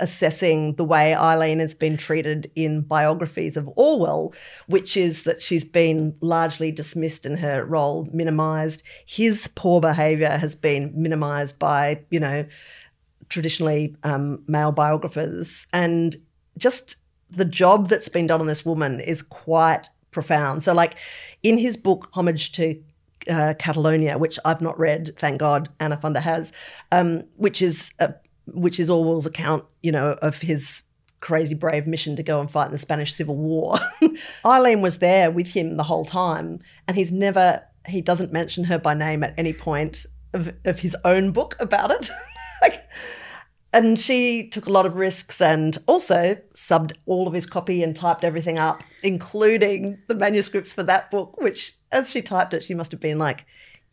assessing 0.00 0.74
the 0.74 0.84
way 0.84 1.14
Eileen 1.14 1.60
has 1.60 1.74
been 1.74 1.96
treated 1.96 2.50
in 2.54 2.82
biographies 2.82 3.56
of 3.56 3.68
Orwell, 3.76 4.34
which 4.66 4.96
is 4.96 5.22
that 5.24 5.40
she's 5.40 5.64
been 5.64 6.16
largely 6.20 6.72
dismissed 6.72 7.26
in 7.26 7.36
her 7.36 7.64
role, 7.64 8.08
minimized. 8.12 8.82
His 9.06 9.48
poor 9.48 9.80
behavior 9.80 10.30
has 10.30 10.54
been 10.54 10.92
minimized 10.94 11.58
by, 11.58 12.04
you 12.10 12.20
know, 12.20 12.44
traditionally 13.28 13.96
um, 14.02 14.42
male 14.46 14.72
biographers. 14.72 15.66
And 15.72 16.16
just 16.58 16.96
the 17.30 17.44
job 17.44 17.88
that's 17.88 18.08
been 18.08 18.26
done 18.26 18.40
on 18.40 18.46
this 18.46 18.64
woman 18.64 19.00
is 19.00 19.22
quite 19.22 19.88
profound. 20.10 20.62
So, 20.62 20.72
like 20.72 20.96
in 21.42 21.58
his 21.58 21.76
book, 21.76 22.08
Homage 22.12 22.52
to 22.52 22.80
uh, 23.28 23.54
Catalonia, 23.58 24.18
which 24.18 24.38
I've 24.44 24.60
not 24.60 24.78
read, 24.78 25.12
thank 25.16 25.38
God 25.38 25.68
Anna 25.80 25.96
Funder 25.96 26.20
has, 26.20 26.52
um, 26.92 27.24
which 27.36 27.62
is 27.62 27.92
a, 27.98 28.14
which 28.46 28.78
is 28.78 28.90
Orwell's 28.90 29.26
account, 29.26 29.64
you 29.82 29.92
know, 29.92 30.12
of 30.22 30.38
his 30.38 30.84
crazy 31.20 31.54
brave 31.54 31.86
mission 31.86 32.16
to 32.16 32.22
go 32.22 32.38
and 32.40 32.50
fight 32.50 32.66
in 32.66 32.72
the 32.72 32.78
Spanish 32.78 33.14
Civil 33.14 33.36
War. 33.36 33.78
Eileen 34.44 34.82
was 34.82 34.98
there 34.98 35.30
with 35.30 35.48
him 35.48 35.76
the 35.76 35.84
whole 35.84 36.04
time, 36.04 36.60
and 36.86 36.96
he's 36.96 37.12
never 37.12 37.62
he 37.86 38.00
doesn't 38.00 38.32
mention 38.32 38.64
her 38.64 38.78
by 38.78 38.94
name 38.94 39.22
at 39.22 39.34
any 39.36 39.52
point 39.52 40.06
of, 40.32 40.52
of 40.64 40.78
his 40.78 40.96
own 41.04 41.32
book 41.32 41.56
about 41.60 41.90
it. 41.90 42.10
like, 42.62 42.82
and 43.72 44.00
she 44.00 44.48
took 44.48 44.66
a 44.66 44.72
lot 44.72 44.86
of 44.86 44.96
risks 44.96 45.40
and 45.40 45.76
also 45.86 46.36
subbed 46.54 46.92
all 47.06 47.26
of 47.26 47.34
his 47.34 47.46
copy 47.46 47.82
and 47.82 47.96
typed 47.96 48.24
everything 48.24 48.58
up, 48.58 48.82
including 49.02 49.98
the 50.06 50.14
manuscripts 50.14 50.72
for 50.72 50.82
that 50.84 51.10
book, 51.10 51.40
which 51.40 51.72
as 51.90 52.10
she 52.10 52.22
typed 52.22 52.54
it, 52.54 52.64
she 52.64 52.74
must 52.74 52.90
have 52.90 53.00
been 53.00 53.18
like, 53.18 53.44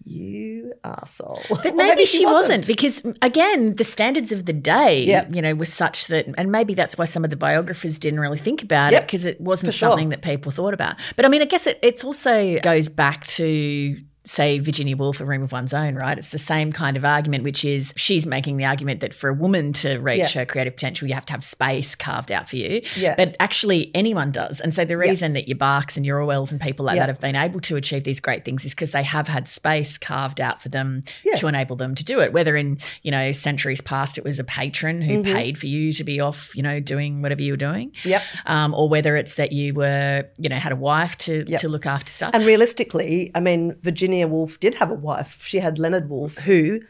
you 0.03 0.73
asshole. 0.83 1.41
But 1.49 1.63
maybe, 1.63 1.77
maybe 1.77 2.05
she, 2.05 2.25
wasn't. 2.25 2.61
wasn't. 2.61 2.67
because 2.67 3.03
again, 3.21 3.75
the 3.75 3.83
standards 3.83 4.31
of 4.31 4.45
the 4.45 4.53
day, 4.53 5.03
yep. 5.03 5.33
you 5.33 5.41
know, 5.41 5.53
were 5.55 5.65
such 5.65 6.07
that, 6.07 6.27
and 6.37 6.51
maybe 6.51 6.73
that's 6.73 6.97
why 6.97 7.05
some 7.05 7.23
of 7.23 7.29
the 7.29 7.37
biographers 7.37 7.99
didn't 7.99 8.19
really 8.19 8.37
think 8.37 8.63
about 8.63 8.91
yep. 8.91 9.03
it 9.03 9.07
because 9.07 9.25
it 9.25 9.39
wasn't 9.39 9.73
something 9.73 10.09
that 10.09 10.21
people 10.21 10.51
thought 10.51 10.73
about. 10.73 10.95
But 11.15 11.25
I 11.25 11.27
mean, 11.29 11.41
I 11.41 11.45
guess 11.45 11.67
it 11.67 11.79
it's 11.81 12.03
also 12.03 12.59
goes 12.59 12.89
back 12.89 13.25
to 13.27 13.97
say 14.23 14.59
Virginia 14.59 14.95
Woolf, 14.95 15.19
A 15.19 15.25
Room 15.25 15.41
of 15.41 15.51
One's 15.51 15.73
Own, 15.73 15.95
right? 15.95 16.17
It's 16.17 16.31
the 16.31 16.37
same 16.37 16.71
kind 16.71 16.95
of 16.95 17.03
argument, 17.03 17.43
which 17.43 17.65
is 17.65 17.93
she's 17.97 18.27
making 18.27 18.57
the 18.57 18.65
argument 18.65 18.99
that 18.99 19.13
for 19.13 19.29
a 19.29 19.33
woman 19.33 19.73
to 19.73 19.97
reach 19.97 20.35
yeah. 20.35 20.41
her 20.41 20.45
creative 20.45 20.75
potential, 20.75 21.07
you 21.07 21.15
have 21.15 21.25
to 21.25 21.33
have 21.33 21.43
space 21.43 21.95
carved 21.95 22.31
out 22.31 22.47
for 22.47 22.55
you. 22.55 22.81
Yeah. 22.95 23.15
But 23.15 23.35
actually, 23.39 23.89
anyone 23.95 24.31
does. 24.31 24.59
And 24.59 24.73
so 24.73 24.85
the 24.85 24.97
reason 24.97 25.33
yeah. 25.33 25.41
that 25.41 25.47
your 25.47 25.57
Bachs 25.57 25.97
and 25.97 26.05
your 26.05 26.19
Orwells 26.19 26.51
and 26.51 26.61
people 26.61 26.85
like 26.85 26.95
yeah. 26.95 27.03
that 27.03 27.09
have 27.09 27.19
been 27.19 27.35
able 27.35 27.59
to 27.61 27.75
achieve 27.75 28.03
these 28.03 28.19
great 28.19 28.45
things 28.45 28.63
is 28.63 28.73
because 28.73 28.91
they 28.91 29.03
have 29.03 29.27
had 29.27 29.47
space 29.47 29.97
carved 29.97 30.39
out 30.39 30.61
for 30.61 30.69
them 30.69 31.01
to 31.35 31.47
enable 31.47 31.75
them 31.75 31.95
to 31.95 32.03
do 32.03 32.19
it. 32.19 32.31
Whether 32.31 32.55
in, 32.55 32.77
you 33.01 33.09
know, 33.09 33.31
centuries 33.31 33.81
past 33.81 34.19
it 34.19 34.23
was 34.23 34.37
a 34.37 34.43
patron 34.43 35.01
who 35.01 35.23
mm-hmm. 35.23 35.33
paid 35.33 35.57
for 35.57 35.65
you 35.65 35.93
to 35.93 36.03
be 36.03 36.19
off, 36.19 36.55
you 36.55 36.61
know, 36.61 36.79
doing 36.79 37.21
whatever 37.21 37.41
you 37.41 37.53
were 37.53 37.57
doing. 37.57 37.91
Yep. 38.03 38.21
Um, 38.45 38.75
or 38.75 38.87
whether 38.87 39.15
it's 39.15 39.35
that 39.35 39.51
you 39.51 39.73
were, 39.73 40.25
you 40.37 40.49
know, 40.49 40.57
had 40.57 40.71
a 40.71 40.75
wife 40.75 41.17
to, 41.19 41.43
yep. 41.47 41.61
to 41.61 41.69
look 41.69 41.87
after 41.87 42.11
stuff. 42.11 42.35
And 42.35 42.45
realistically, 42.45 43.31
I 43.33 43.39
mean, 43.39 43.75
Virginia 43.81 44.10
Virginia 44.11 44.27
Woolf 44.27 44.59
did 44.59 44.75
have 44.75 44.91
a 44.91 44.95
wife. 44.95 45.41
She 45.43 45.59
had 45.59 45.79
Leonard 45.79 46.09
Woolf, 46.09 46.37
who 46.37 46.81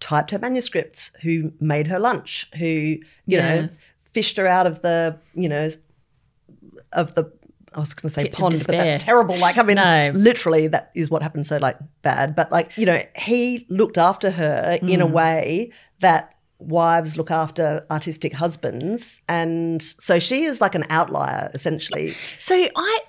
typed 0.00 0.30
her 0.32 0.38
manuscripts, 0.38 1.12
who 1.22 1.50
made 1.60 1.86
her 1.86 1.98
lunch, 1.98 2.46
who, 2.58 2.66
you 2.66 3.00
yeah. 3.24 3.60
know, 3.62 3.68
fished 4.12 4.36
her 4.36 4.46
out 4.46 4.66
of 4.66 4.82
the, 4.82 5.18
you 5.32 5.48
know, 5.48 5.70
of 6.92 7.14
the 7.14 7.32
I 7.74 7.80
was 7.80 7.94
going 7.94 8.08
to 8.08 8.14
say 8.14 8.24
Pits 8.24 8.40
pond, 8.40 8.62
but 8.66 8.76
that's 8.76 9.02
terrible. 9.02 9.36
Like, 9.36 9.56
I 9.56 9.62
mean, 9.62 9.76
no. 9.76 10.10
literally, 10.14 10.68
that 10.68 10.90
is 10.94 11.10
what 11.10 11.22
happened. 11.22 11.46
So, 11.46 11.58
like, 11.58 11.78
bad. 12.02 12.34
But, 12.34 12.50
like, 12.50 12.76
you 12.76 12.86
know, 12.86 13.00
he 13.16 13.66
looked 13.68 13.98
after 13.98 14.30
her 14.30 14.78
mm. 14.82 14.88
in 14.88 15.00
a 15.00 15.06
mm. 15.06 15.12
way 15.12 15.72
that 16.00 16.34
wives 16.58 17.16
look 17.16 17.30
after 17.30 17.86
artistic 17.90 18.32
husbands. 18.32 19.20
And 19.28 19.82
so 19.82 20.18
she 20.18 20.44
is 20.44 20.60
like 20.60 20.74
an 20.74 20.84
outlier, 20.90 21.50
essentially. 21.54 22.14
So, 22.38 22.54
I, 22.54 23.00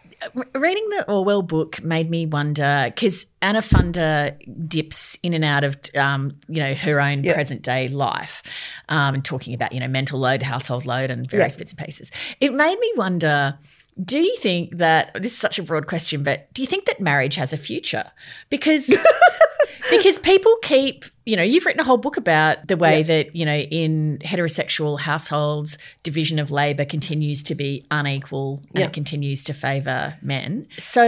reading 0.54 0.90
the 0.90 1.06
Orwell 1.08 1.42
book 1.42 1.84
made 1.84 2.10
me 2.10 2.26
wonder 2.26 2.92
because 2.94 3.26
Anna 3.42 3.60
Funder 3.60 4.38
dips 4.68 5.18
in 5.24 5.34
and 5.34 5.46
out 5.46 5.64
of 5.64 5.78
um, 5.96 6.32
you 6.48 6.62
know 6.62 6.74
her 6.74 7.00
own 7.00 7.24
present 7.24 7.62
day 7.62 7.88
life 7.88 8.44
um, 8.90 9.16
and 9.16 9.26
talking 9.26 9.54
about 9.54 9.72
you 9.72 9.80
know 9.80 9.88
mental 9.88 10.20
load, 10.20 10.42
household 10.42 10.86
load, 10.86 11.12
and 11.12 11.30
various 11.30 11.58
bits 11.58 11.74
and 11.74 11.86
pieces. 11.86 12.12
It 12.40 12.54
made 12.54 12.80
me 12.80 12.94
wonder. 12.96 13.58
Do 14.02 14.20
you 14.20 14.38
think 14.38 14.78
that 14.78 15.14
this 15.16 15.34
is 15.34 15.38
such 15.38 15.60
a 15.60 15.64
broad 15.64 15.88
question, 15.88 16.24
but 16.24 16.54
do 16.54 16.62
you 16.62 16.68
think 16.68 16.86
that 16.86 17.02
marriage 17.02 17.36
has 17.36 17.52
a 17.52 17.58
future? 17.58 18.06
Because 18.50 18.88
because 19.92 20.20
people 20.20 20.56
keep, 20.62 21.06
you 21.30 21.36
know, 21.36 21.44
you've 21.44 21.66
written 21.66 21.80
a 21.80 21.84
whole 21.84 21.98
book 21.98 22.18
about 22.18 22.68
the 22.68 22.76
way 22.76 23.04
that, 23.04 23.36
you 23.36 23.46
know, 23.46 23.56
in 23.56 24.18
heterosexual 24.24 25.00
households, 25.00 25.78
division 26.02 26.40
of 26.40 26.50
labor 26.50 26.86
continues 26.86 27.44
to 27.44 27.54
be 27.54 27.86
unequal 27.92 28.64
and 28.74 28.86
it 28.86 28.94
continues 28.94 29.44
to 29.44 29.54
favor 29.54 30.18
men. 30.24 30.68
So 30.80 31.06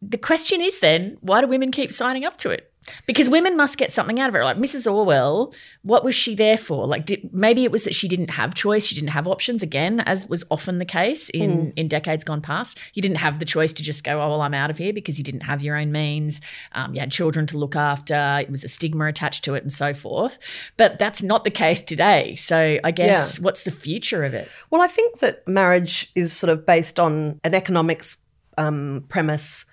the 0.00 0.18
question 0.18 0.62
is 0.62 0.80
then, 0.80 1.18
why 1.20 1.42
do 1.42 1.46
women 1.46 1.70
keep 1.70 1.92
signing 1.92 2.24
up 2.24 2.38
to 2.38 2.50
it? 2.50 2.71
Because 3.06 3.28
women 3.28 3.56
must 3.56 3.78
get 3.78 3.90
something 3.90 4.20
out 4.20 4.28
of 4.28 4.34
it. 4.34 4.42
Like 4.42 4.56
Mrs. 4.56 4.90
Orwell, 4.90 5.54
what 5.82 6.04
was 6.04 6.14
she 6.14 6.34
there 6.34 6.58
for? 6.58 6.86
Like, 6.86 7.06
did, 7.06 7.32
maybe 7.32 7.64
it 7.64 7.70
was 7.70 7.84
that 7.84 7.94
she 7.94 8.08
didn't 8.08 8.30
have 8.30 8.54
choice, 8.54 8.86
she 8.86 8.94
didn't 8.94 9.10
have 9.10 9.26
options. 9.26 9.62
Again, 9.62 10.00
as 10.00 10.28
was 10.28 10.44
often 10.50 10.78
the 10.78 10.84
case 10.84 11.30
in 11.30 11.50
mm. 11.50 11.72
in 11.76 11.88
decades 11.88 12.24
gone 12.24 12.40
past, 12.40 12.78
you 12.94 13.02
didn't 13.02 13.18
have 13.18 13.38
the 13.38 13.44
choice 13.44 13.72
to 13.74 13.82
just 13.82 14.04
go, 14.04 14.20
oh 14.20 14.28
well, 14.28 14.42
I'm 14.42 14.54
out 14.54 14.70
of 14.70 14.78
here 14.78 14.92
because 14.92 15.18
you 15.18 15.24
didn't 15.24 15.42
have 15.42 15.62
your 15.62 15.76
own 15.76 15.92
means. 15.92 16.40
Um, 16.72 16.94
you 16.94 17.00
had 17.00 17.10
children 17.10 17.46
to 17.48 17.58
look 17.58 17.76
after. 17.76 18.38
It 18.40 18.50
was 18.50 18.64
a 18.64 18.68
stigma 18.68 19.06
attached 19.06 19.44
to 19.44 19.54
it, 19.54 19.62
and 19.62 19.72
so 19.72 19.94
forth. 19.94 20.38
But 20.76 20.98
that's 20.98 21.22
not 21.22 21.44
the 21.44 21.50
case 21.50 21.82
today. 21.82 22.34
So 22.34 22.78
I 22.82 22.90
guess 22.90 23.38
yeah. 23.38 23.44
what's 23.44 23.64
the 23.64 23.70
future 23.70 24.24
of 24.24 24.34
it? 24.34 24.48
Well, 24.70 24.80
I 24.80 24.86
think 24.86 25.18
that 25.20 25.46
marriage 25.46 26.10
is 26.14 26.32
sort 26.32 26.50
of 26.50 26.66
based 26.66 26.98
on 26.98 27.40
an 27.44 27.54
economics 27.54 28.18
um, 28.58 29.04
premise 29.08 29.66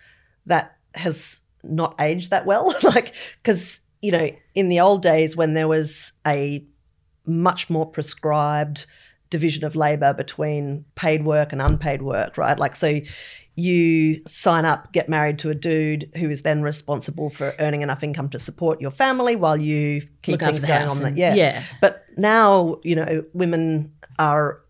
that 0.46 0.78
has 0.96 1.42
not 1.64 1.96
aged 2.00 2.32
that 2.32 2.46
well. 2.46 2.74
like, 2.84 3.14
because, 3.42 3.82
you 4.02 4.12
know, 4.12 4.30
in 4.56 4.70
the 4.70 4.80
old 4.80 5.02
days 5.02 5.36
when 5.36 5.54
there 5.54 5.68
was 5.68 6.14
a 6.26 6.66
much 7.26 7.70
more 7.70 7.86
prescribed 7.86 8.86
division 9.30 9.64
of 9.64 9.76
labor 9.76 10.14
between 10.14 10.86
paid 10.96 11.24
work 11.24 11.52
and 11.52 11.62
unpaid 11.62 12.02
work, 12.02 12.38
right? 12.38 12.58
Like, 12.58 12.76
so 12.76 13.00
you 13.56 14.22
sign 14.26 14.66
up, 14.66 14.92
get 14.94 15.10
married 15.10 15.38
to 15.40 15.50
a 15.50 15.56
dude 15.56 16.10
who 16.16 16.30
is 16.30 16.42
then 16.42 16.62
responsible 16.62 17.30
for 17.30 17.54
earning 17.60 17.82
enough 17.82 18.04
income 18.04 18.30
to 18.30 18.40
support 18.40 18.82
your 18.82 18.92
family 18.92 19.36
while 19.36 19.58
you 19.58 20.02
keep 20.22 20.42
Look 20.42 20.50
things 20.50 20.64
going 20.64 20.88
on. 20.88 20.98
The, 21.04 21.12
yeah. 21.12 21.36
yeah. 21.36 21.64
But 21.82 22.06
now, 22.18 22.80
you 22.84 22.96
know, 22.96 23.24
women 23.34 23.94
are 24.18 24.62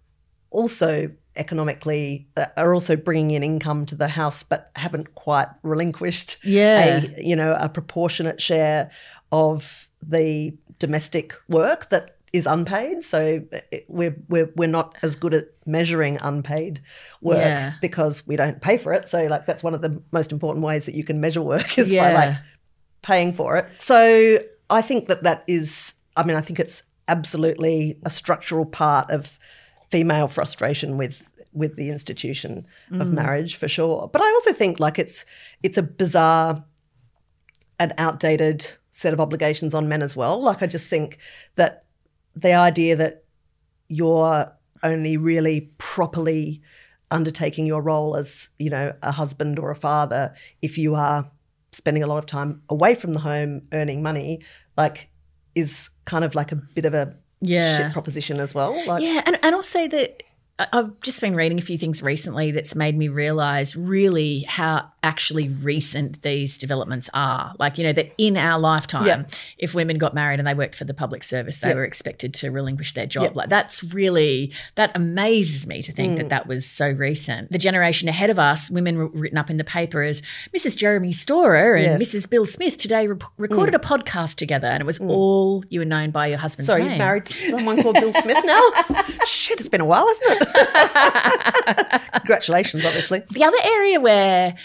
also 0.52 1.12
economically 1.39 2.28
uh, 2.38 2.45
are 2.58 2.73
also 2.73 2.95
bringing 2.95 3.32
in 3.32 3.43
income 3.43 3.86
to 3.86 3.95
the 3.95 4.08
house 4.08 4.43
but 4.43 4.71
haven't 4.75 5.15
quite 5.15 5.47
relinquished 5.63 6.38
yeah. 6.43 7.02
a 7.02 7.23
you 7.23 7.36
know 7.36 7.56
a 7.60 7.69
proportionate 7.69 8.41
share 8.41 8.91
of 9.32 9.89
the 10.02 10.54
domestic 10.80 11.34
work 11.47 11.89
that 11.89 12.15
is 12.32 12.45
unpaid 12.45 13.02
so 13.02 13.41
uh, 13.54 13.78
we're 13.88 14.15
we're 14.28 14.52
we're 14.56 14.67
not 14.67 14.95
as 15.02 15.15
good 15.15 15.34
at 15.34 15.45
measuring 15.65 16.17
unpaid 16.21 16.82
work 17.21 17.38
yeah. 17.38 17.73
because 17.82 18.28
we 18.28 18.36
don't 18.36 18.62
pay 18.62 18.78
for 18.78 18.93
it 18.93 19.08
so 19.08 19.25
like 19.28 19.45
that's 19.45 19.63
one 19.63 19.73
of 19.73 19.82
the 19.82 20.02
most 20.12 20.32
important 20.32 20.63
ways 20.63 20.86
that 20.86 20.93
you 20.93 21.04
can 21.04 21.19
measure 21.19 21.41
work 21.41 21.78
is 21.78 21.91
yeah. 21.91 22.13
by 22.13 22.25
like 22.25 22.38
paying 23.02 23.34
for 23.34 23.58
it 23.58 23.65
so 23.80 24.38
i 24.69 24.82
think 24.82 25.08
that 25.08 25.23
that 25.23 25.43
is 25.47 25.95
i 26.15 26.23
mean 26.23 26.38
i 26.38 26.41
think 26.41 26.60
it's 26.60 26.84
absolutely 27.08 27.97
a 28.04 28.10
structural 28.10 28.65
part 28.65 29.10
of 29.10 29.39
female 29.89 30.28
frustration 30.28 30.97
with 30.97 31.21
with 31.53 31.75
the 31.75 31.89
institution 31.89 32.65
mm. 32.91 33.01
of 33.01 33.12
marriage 33.12 33.55
for 33.55 33.67
sure. 33.67 34.09
But 34.12 34.21
I 34.21 34.29
also 34.29 34.53
think 34.53 34.79
like 34.79 34.99
it's 34.99 35.25
it's 35.63 35.77
a 35.77 35.83
bizarre 35.83 36.63
and 37.79 37.93
outdated 37.97 38.67
set 38.91 39.13
of 39.13 39.19
obligations 39.19 39.73
on 39.73 39.88
men 39.88 40.01
as 40.01 40.15
well. 40.15 40.41
Like 40.41 40.62
I 40.62 40.67
just 40.67 40.88
think 40.88 41.17
that 41.55 41.85
the 42.35 42.53
idea 42.53 42.95
that 42.95 43.23
you're 43.88 44.51
only 44.83 45.17
really 45.17 45.67
properly 45.77 46.62
undertaking 47.12 47.65
your 47.65 47.81
role 47.81 48.15
as, 48.15 48.49
you 48.59 48.69
know, 48.69 48.93
a 49.01 49.12
husband 49.12 49.57
or 49.57 49.71
a 49.71 49.75
father 49.75 50.33
if 50.62 50.77
you 50.77 50.95
are 50.95 51.29
spending 51.71 52.03
a 52.03 52.07
lot 52.07 52.17
of 52.17 52.25
time 52.25 52.62
away 52.69 52.95
from 52.95 53.13
the 53.13 53.19
home 53.19 53.62
earning 53.73 54.01
money, 54.01 54.41
like 54.77 55.09
is 55.55 55.89
kind 56.05 56.23
of 56.23 56.35
like 56.35 56.51
a 56.51 56.62
bit 56.75 56.85
of 56.85 56.93
a 56.93 57.13
yeah. 57.41 57.77
shit 57.77 57.93
proposition 57.93 58.39
as 58.39 58.53
well. 58.53 58.73
Like, 58.85 59.01
yeah, 59.01 59.21
and, 59.25 59.39
and 59.43 59.55
I'll 59.55 59.62
say 59.62 59.88
that 59.88 60.23
I've 60.74 61.00
just 61.00 61.22
been 61.22 61.36
reading 61.36 61.58
a 61.58 61.62
few 61.62 61.78
things 61.78 62.04
recently 62.04 62.52
that's 62.52 62.76
made 62.76 62.98
me 62.98 63.08
realize 63.08 63.78
really 63.78 64.41
how 64.41 64.91
actually 65.02 65.48
recent 65.48 66.22
these 66.22 66.58
developments 66.58 67.10
are. 67.13 67.54
Like, 67.58 67.78
you 67.78 67.86
know, 67.86 67.93
that 67.93 68.12
in 68.17 68.36
our 68.36 68.60
lifetime, 68.60 69.26
if 69.58 69.74
women 69.74 69.98
got 69.98 70.13
married 70.13 70.39
and 70.39 70.48
they 70.48 70.54
worked 70.54 70.76
for 70.76 70.84
the 70.84 70.93
public 70.93 71.24
service, 71.24 71.60
they 71.60 71.74
were 71.74 71.86
expected 71.86 72.34
to 72.36 72.52
relinquish 72.52 72.93
their 72.93 73.06
job. 73.06 73.38
Like, 73.38 73.48
that's 73.48 73.84
really, 73.93 74.52
that 74.76 74.91
amazes 74.95 75.65
me 75.65 75.82
to 75.82 75.93
think 75.93 76.13
mm. 76.13 76.17
that 76.17 76.30
that 76.30 76.48
was 76.48 76.65
so 76.65 76.91
recent. 76.91 77.52
The 77.52 77.58
generation 77.58 78.10
ahead 78.10 78.30
of 78.30 78.38
us, 78.38 78.69
women 78.69 78.98
were 78.98 79.08
written 79.08 79.38
up 79.38 79.50
in 79.50 79.56
the 79.56 79.63
paper 79.63 80.02
as 80.02 80.22
Mrs. 80.54 80.76
Jeremy 80.76 81.13
Storer 81.13 81.76
and 81.76 82.02
yes. 82.02 82.15
Mrs. 82.15 82.30
Bill 82.30 82.45
Smith 82.45 82.78
today 82.78 83.08
re- 83.08 83.17
recorded 83.38 83.74
mm. 83.74 83.78
a 83.78 83.80
podcast 83.80 84.36
together, 84.36 84.67
and 84.67 84.82
it 84.82 84.86
was 84.86 85.00
mm. 85.00 85.10
all 85.10 85.63
you 85.69 85.80
were 85.80 85.86
known 85.86 86.12
by 86.12 86.28
your 86.28 86.38
husband's 86.38 86.67
Sorry, 86.67 86.84
name. 86.84 86.93
you 86.93 86.98
married 86.98 87.28
someone 87.28 87.82
called 87.82 87.95
Bill 87.95 88.12
Smith 88.12 88.43
now? 88.43 88.62
Shit, 89.26 89.62
it's 89.62 89.69
been 89.69 89.82
a 89.82 89.86
while, 89.86 90.06
hasn't 90.06 90.41
it? 90.41 90.48
Congratulations, 92.13 92.85
obviously. 92.85 93.23
The 93.31 93.43
other 93.43 93.57
area 93.63 93.99
where 93.99 94.55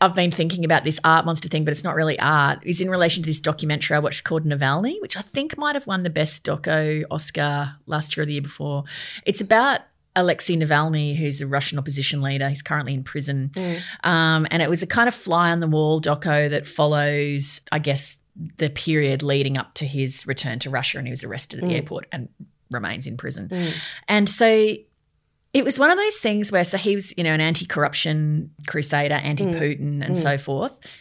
I've 0.00 0.14
been 0.14 0.30
thinking 0.30 0.64
about 0.64 0.84
this 0.84 0.98
art 1.04 1.26
monster 1.26 1.48
thing, 1.48 1.64
but 1.64 1.72
it's 1.72 1.84
not 1.84 1.94
really 1.94 2.18
art, 2.18 2.60
is 2.64 2.80
in 2.80 2.88
relation 2.88 3.22
to 3.22 3.28
this 3.28 3.40
documentary 3.40 3.96
I 3.96 4.00
watched 4.00 4.24
called 4.24 4.44
Navalny, 4.44 5.00
which 5.02 5.16
I 5.16 5.20
think 5.20 5.58
might 5.58 5.74
have 5.74 5.86
won 5.86 6.02
the 6.02 6.10
best 6.10 6.44
doco 6.44 7.04
Oscar 7.10 7.74
last 7.86 8.16
year 8.16 8.22
or 8.22 8.26
the 8.26 8.32
year 8.32 8.42
before. 8.42 8.84
It's 9.26 9.42
about 9.42 9.80
Alexei 10.16 10.56
Navalny, 10.56 11.16
who's 11.16 11.42
a 11.42 11.46
Russian 11.46 11.78
opposition 11.78 12.22
leader. 12.22 12.48
He's 12.48 12.62
currently 12.62 12.94
in 12.94 13.04
prison. 13.04 13.50
Mm. 13.52 13.80
Um, 14.02 14.46
and 14.50 14.62
it 14.62 14.70
was 14.70 14.82
a 14.82 14.86
kind 14.86 15.06
of 15.06 15.14
fly 15.14 15.50
on 15.50 15.60
the 15.60 15.68
wall 15.68 16.00
doco 16.00 16.48
that 16.48 16.66
follows, 16.66 17.60
I 17.70 17.78
guess, 17.78 18.18
the 18.56 18.70
period 18.70 19.22
leading 19.22 19.58
up 19.58 19.74
to 19.74 19.86
his 19.86 20.26
return 20.26 20.58
to 20.60 20.70
Russia. 20.70 20.96
And 20.98 21.06
he 21.06 21.10
was 21.10 21.24
arrested 21.24 21.60
at 21.60 21.68
the 21.68 21.74
mm. 21.74 21.76
airport 21.76 22.06
and 22.10 22.28
remains 22.70 23.06
in 23.06 23.18
prison. 23.18 23.48
Mm. 23.48 23.98
And 24.08 24.28
so 24.28 24.76
it 25.52 25.64
was 25.64 25.78
one 25.78 25.90
of 25.90 25.98
those 25.98 26.18
things 26.18 26.52
where, 26.52 26.64
so 26.64 26.78
he 26.78 26.94
was, 26.94 27.16
you 27.16 27.24
know, 27.24 27.32
an 27.32 27.40
anti 27.40 27.66
corruption 27.66 28.50
crusader, 28.66 29.14
anti 29.14 29.44
Putin, 29.46 29.98
mm. 29.98 30.04
and 30.04 30.16
so 30.16 30.30
mm. 30.30 30.40
forth. 30.40 30.96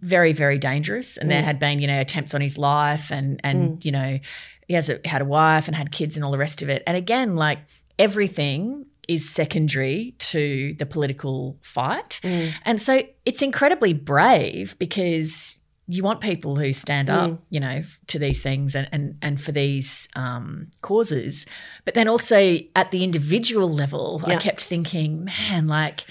Very, 0.00 0.32
very 0.32 0.58
dangerous. 0.58 1.16
And 1.16 1.30
there 1.30 1.40
mm. 1.40 1.44
had 1.44 1.58
been, 1.58 1.78
you 1.78 1.86
know, 1.86 2.00
attempts 2.00 2.34
on 2.34 2.40
his 2.40 2.58
life 2.58 3.12
and, 3.12 3.40
and 3.44 3.84
you 3.84 3.92
know, 3.92 4.18
he 4.66 4.74
has 4.74 4.90
a, 4.90 5.00
had 5.04 5.22
a 5.22 5.24
wife 5.24 5.68
and 5.68 5.76
had 5.76 5.92
kids 5.92 6.16
and 6.16 6.24
all 6.24 6.32
the 6.32 6.38
rest 6.38 6.62
of 6.62 6.68
it. 6.68 6.82
And 6.86 6.96
again, 6.96 7.36
like 7.36 7.58
everything 7.98 8.86
is 9.06 9.28
secondary 9.28 10.14
to 10.18 10.74
the 10.78 10.86
political 10.86 11.58
fight. 11.62 12.20
And 12.64 12.80
so 12.80 13.02
it's 13.24 13.42
incredibly 13.42 13.92
brave 13.92 14.78
because 14.78 15.60
you 15.86 16.02
want 16.02 16.20
people 16.20 16.56
who 16.56 16.72
stand 16.72 17.10
up, 17.10 17.38
you 17.50 17.60
know, 17.60 17.82
to 18.06 18.18
these 18.18 18.42
things 18.42 18.74
and 18.74 18.88
and, 18.92 19.18
and 19.20 19.40
for 19.40 19.52
these 19.52 20.08
um, 20.16 20.68
causes. 20.80 21.44
But 21.84 21.94
then 21.94 22.08
also 22.08 22.58
at 22.74 22.90
the 22.90 23.04
individual 23.04 23.68
level, 23.68 24.20
I 24.24 24.36
kept 24.36 24.62
thinking, 24.62 25.24
man, 25.24 25.66
like 25.66 26.04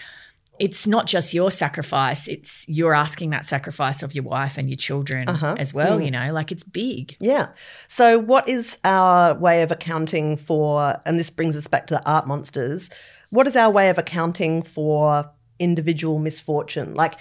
it's 0.60 0.86
not 0.86 1.08
just 1.08 1.34
your 1.34 1.50
sacrifice; 1.50 2.28
it's 2.28 2.66
you're 2.70 2.94
asking 2.94 3.32
that 3.32 3.46
sacrifice 3.46 4.04
of 4.04 4.14
your 4.14 4.24
wife 4.24 4.60
and 4.60 4.70
your 4.70 4.76
children 4.78 5.28
Uh-huh. 5.28 5.56
as 5.58 5.74
well. 5.74 6.00
You 6.00 6.12
know, 6.12 6.32
like 6.32 6.52
it's 6.52 6.64
big. 6.64 7.18
Yeah. 7.20 7.48
So, 7.88 8.20
what 8.20 8.48
is 8.48 8.78
our 8.84 9.34
way 9.34 9.64
of 9.64 9.72
accounting 9.72 10.38
for, 10.38 10.96
and 11.06 11.20
this 11.20 11.32
brings 11.32 11.58
us 11.58 11.68
back 11.68 11.88
to 11.88 11.96
the 11.96 12.08
art 12.08 12.28
monsters, 12.28 12.92
what 13.32 13.48
is 13.48 13.56
our 13.56 13.72
way 13.72 13.90
of 13.90 13.98
accounting 13.98 14.62
for 14.62 15.32
individual 15.58 16.20
misfortune? 16.20 16.94
Like, 16.94 17.16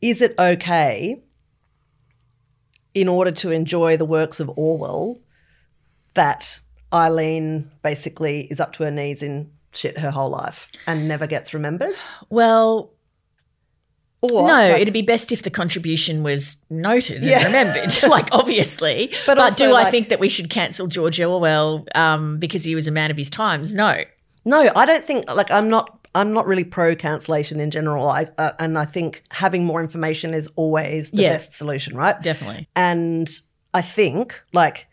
is 0.00 0.22
it 0.22 0.34
okay 0.38 1.22
in 2.94 3.08
order 3.08 3.30
to 3.30 3.50
enjoy 3.50 3.96
the 3.96 4.04
works 4.04 4.40
of 4.40 4.50
Orwell 4.56 5.18
that 6.14 6.60
Eileen 6.92 7.70
basically 7.82 8.42
is 8.50 8.60
up 8.60 8.72
to 8.74 8.84
her 8.84 8.90
knees 8.90 9.22
in 9.22 9.50
shit 9.72 9.98
her 9.98 10.10
whole 10.10 10.30
life 10.30 10.68
and 10.86 11.06
never 11.06 11.26
gets 11.26 11.52
remembered? 11.54 11.94
Well, 12.30 12.92
Or 14.22 14.42
no, 14.48 14.52
like- 14.54 14.80
it'd 14.82 14.94
be 14.94 15.02
best 15.02 15.30
if 15.30 15.42
the 15.42 15.50
contribution 15.50 16.22
was 16.22 16.56
noted 16.70 17.22
Yeah. 17.24 17.36
and 17.38 17.46
remembered, 17.46 18.02
like 18.08 18.28
obviously. 18.32 19.12
But 19.26 19.36
But, 19.36 19.56
do 19.56 19.74
I 19.74 19.84
think 19.90 20.08
that 20.08 20.18
we 20.18 20.28
should 20.28 20.50
cancel 20.50 20.86
George 20.88 21.20
Orwell 21.20 21.86
um, 21.94 22.38
because 22.38 22.64
he 22.64 22.74
was 22.74 22.88
a 22.88 22.92
man 22.92 23.10
of 23.10 23.16
his 23.16 23.30
times? 23.30 23.74
No. 23.74 24.02
No, 24.44 24.70
I 24.74 24.86
don't 24.86 25.04
think 25.04 25.30
like 25.32 25.50
I'm 25.50 25.68
not 25.68 25.97
I'm 26.14 26.32
not 26.32 26.46
really 26.46 26.64
pro 26.64 26.94
cancellation 26.96 27.60
in 27.60 27.70
general. 27.70 28.08
I 28.08 28.26
uh, 28.38 28.52
and 28.58 28.78
I 28.78 28.84
think 28.84 29.22
having 29.30 29.64
more 29.64 29.80
information 29.80 30.34
is 30.34 30.48
always 30.56 31.10
the 31.10 31.22
Yeah. 31.22 31.32
best 31.34 31.52
solution, 31.52 31.96
right? 31.96 32.20
Definitely. 32.22 32.68
And 32.76 33.28
I 33.74 33.82
think 33.82 34.42
like 34.52 34.86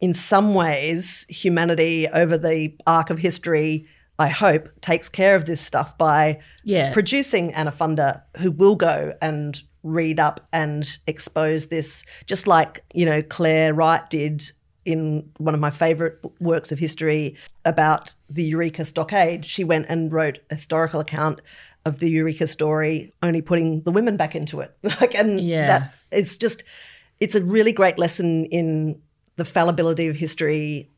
in 0.00 0.14
some 0.14 0.54
ways 0.54 1.26
humanity 1.28 2.08
over 2.08 2.36
the 2.38 2.74
arc 2.86 3.10
of 3.10 3.18
history 3.18 3.86
I 4.18 4.28
hope 4.28 4.68
takes 4.82 5.08
care 5.08 5.34
of 5.34 5.46
this 5.46 5.60
stuff 5.60 5.96
by 5.98 6.38
Yeah. 6.64 6.92
producing 6.92 7.52
Anna 7.54 7.72
Funder 7.72 8.22
who 8.38 8.50
will 8.52 8.76
go 8.76 9.14
and 9.20 9.60
read 9.82 10.20
up 10.20 10.46
and 10.52 10.86
expose 11.08 11.66
this 11.66 12.04
just 12.26 12.46
like, 12.46 12.84
you 12.94 13.04
know, 13.04 13.20
Clare 13.22 13.74
Wright 13.74 14.08
did 14.10 14.44
in 14.84 15.30
one 15.38 15.54
of 15.54 15.60
my 15.60 15.70
favorite 15.70 16.14
works 16.40 16.72
of 16.72 16.78
history 16.78 17.36
about 17.64 18.14
the 18.28 18.42
Eureka 18.42 18.84
Stockade. 18.84 19.44
She 19.44 19.64
went 19.64 19.86
and 19.88 20.12
wrote 20.12 20.38
a 20.50 20.54
historical 20.54 21.00
account 21.00 21.40
of 21.84 21.98
the 21.98 22.10
Eureka 22.10 22.46
story, 22.46 23.12
only 23.22 23.42
putting 23.42 23.82
the 23.82 23.92
women 23.92 24.16
back 24.16 24.34
into 24.34 24.60
it. 24.60 24.76
Like 25.00 25.14
and 25.14 25.40
Yeah. 25.40 25.66
that 25.66 25.94
it's 26.10 26.36
just 26.36 26.64
it's 27.20 27.34
a 27.34 27.42
really 27.42 27.72
great 27.72 27.98
lesson 27.98 28.46
in 28.46 29.00
the 29.36 29.44
fallibility 29.44 30.08
of 30.08 30.16
history 30.16 30.90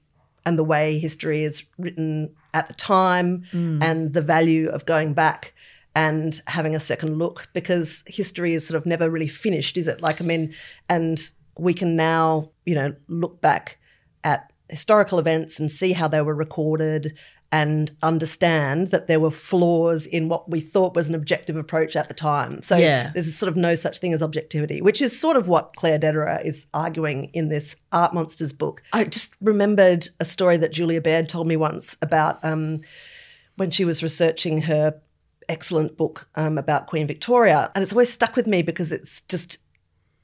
and 0.46 0.58
the 0.58 0.64
way 0.64 0.98
history 0.98 1.44
is 1.44 1.64
written 1.78 2.34
at 2.52 2.68
the 2.68 2.74
time 2.74 3.44
mm. 3.52 3.82
and 3.82 4.12
the 4.12 4.22
value 4.22 4.68
of 4.68 4.86
going 4.86 5.14
back 5.14 5.54
and 5.94 6.40
having 6.46 6.74
a 6.74 6.80
second 6.80 7.18
look 7.18 7.48
because 7.52 8.04
history 8.06 8.52
is 8.54 8.66
sort 8.66 8.76
of 8.76 8.86
never 8.86 9.08
really 9.10 9.28
finished, 9.28 9.76
is 9.76 9.86
it? 9.86 10.02
Like, 10.02 10.20
I 10.20 10.24
mean, 10.24 10.52
and 10.88 11.30
we 11.58 11.74
can 11.74 11.96
now, 11.96 12.50
you 12.64 12.74
know, 12.74 12.94
look 13.08 13.40
back 13.40 13.78
at 14.22 14.52
historical 14.68 15.18
events 15.18 15.60
and 15.60 15.70
see 15.70 15.92
how 15.92 16.08
they 16.08 16.20
were 16.22 16.34
recorded 16.34 17.16
and 17.52 17.92
understand 18.02 18.88
that 18.88 19.06
there 19.06 19.20
were 19.20 19.30
flaws 19.30 20.06
in 20.06 20.28
what 20.28 20.50
we 20.50 20.58
thought 20.58 20.96
was 20.96 21.08
an 21.08 21.14
objective 21.14 21.54
approach 21.56 21.94
at 21.94 22.08
the 22.08 22.14
time. 22.14 22.60
So 22.62 22.76
Yeah. 22.76 23.12
there's 23.14 23.32
sort 23.32 23.48
of 23.48 23.56
no 23.56 23.76
such 23.76 23.98
thing 23.98 24.12
as 24.12 24.24
objectivity, 24.24 24.82
which 24.82 25.00
is 25.00 25.16
sort 25.16 25.36
of 25.36 25.46
what 25.46 25.76
Claire 25.76 26.00
Dederer 26.00 26.44
is 26.44 26.66
arguing 26.74 27.26
in 27.32 27.50
this 27.50 27.76
Art 27.92 28.12
Monsters 28.12 28.52
book. 28.52 28.82
I 28.92 29.04
just 29.04 29.34
remembered 29.40 30.08
a 30.18 30.24
story 30.24 30.56
that 30.56 30.72
Julia 30.72 31.00
Baird 31.00 31.28
told 31.28 31.46
me 31.46 31.56
once 31.56 31.96
about 32.02 32.42
um, 32.42 32.80
when 33.56 33.70
she 33.70 33.84
was 33.84 34.02
researching 34.02 34.62
her 34.62 35.00
excellent 35.48 35.96
book 35.96 36.26
um, 36.34 36.58
about 36.58 36.88
Queen 36.88 37.06
Victoria. 37.06 37.70
And 37.76 37.84
it's 37.84 37.92
always 37.92 38.10
stuck 38.10 38.34
with 38.34 38.48
me 38.48 38.62
because 38.62 38.90
it's 38.90 39.20
just 39.22 39.58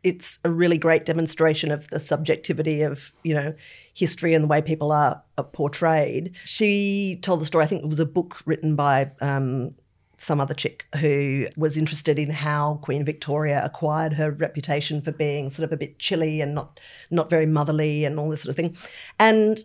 it's 0.02 0.38
a 0.44 0.50
really 0.50 0.78
great 0.78 1.04
demonstration 1.04 1.70
of 1.70 1.88
the 1.88 2.00
subjectivity 2.00 2.82
of 2.82 3.12
you 3.22 3.34
know 3.34 3.54
history 3.94 4.34
and 4.34 4.44
the 4.44 4.48
way 4.48 4.62
people 4.62 4.92
are, 4.92 5.22
are 5.36 5.44
portrayed. 5.44 6.34
She 6.44 7.18
told 7.22 7.40
the 7.40 7.44
story. 7.44 7.64
I 7.64 7.68
think 7.68 7.82
it 7.82 7.88
was 7.88 8.00
a 8.00 8.06
book 8.06 8.40
written 8.46 8.76
by 8.76 9.10
um, 9.20 9.74
some 10.16 10.40
other 10.40 10.54
chick 10.54 10.86
who 10.96 11.46
was 11.56 11.76
interested 11.76 12.18
in 12.18 12.30
how 12.30 12.78
Queen 12.82 13.04
Victoria 13.04 13.62
acquired 13.64 14.14
her 14.14 14.30
reputation 14.30 15.00
for 15.00 15.12
being 15.12 15.50
sort 15.50 15.64
of 15.64 15.72
a 15.72 15.76
bit 15.76 15.98
chilly 15.98 16.40
and 16.40 16.54
not 16.54 16.80
not 17.10 17.30
very 17.30 17.46
motherly 17.46 18.04
and 18.04 18.18
all 18.18 18.30
this 18.30 18.42
sort 18.42 18.50
of 18.50 18.56
thing, 18.56 18.76
and 19.18 19.64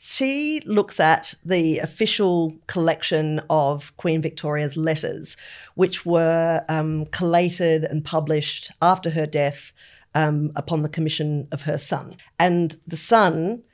she 0.00 0.60
looks 0.64 1.00
at 1.00 1.34
the 1.44 1.78
official 1.78 2.56
collection 2.68 3.40
of 3.50 3.96
Queen 3.96 4.22
Victoria's 4.22 4.76
letters, 4.76 5.36
which 5.74 6.06
were 6.06 6.64
um, 6.68 7.06
collated 7.06 7.82
and 7.82 8.04
published 8.04 8.70
after 8.80 9.10
her 9.10 9.26
death 9.26 9.72
um, 10.14 10.52
upon 10.54 10.82
the 10.82 10.88
commission 10.88 11.48
of 11.50 11.62
her 11.62 11.76
son. 11.76 12.16
And 12.38 12.76
the 12.86 12.96
son 12.96 13.64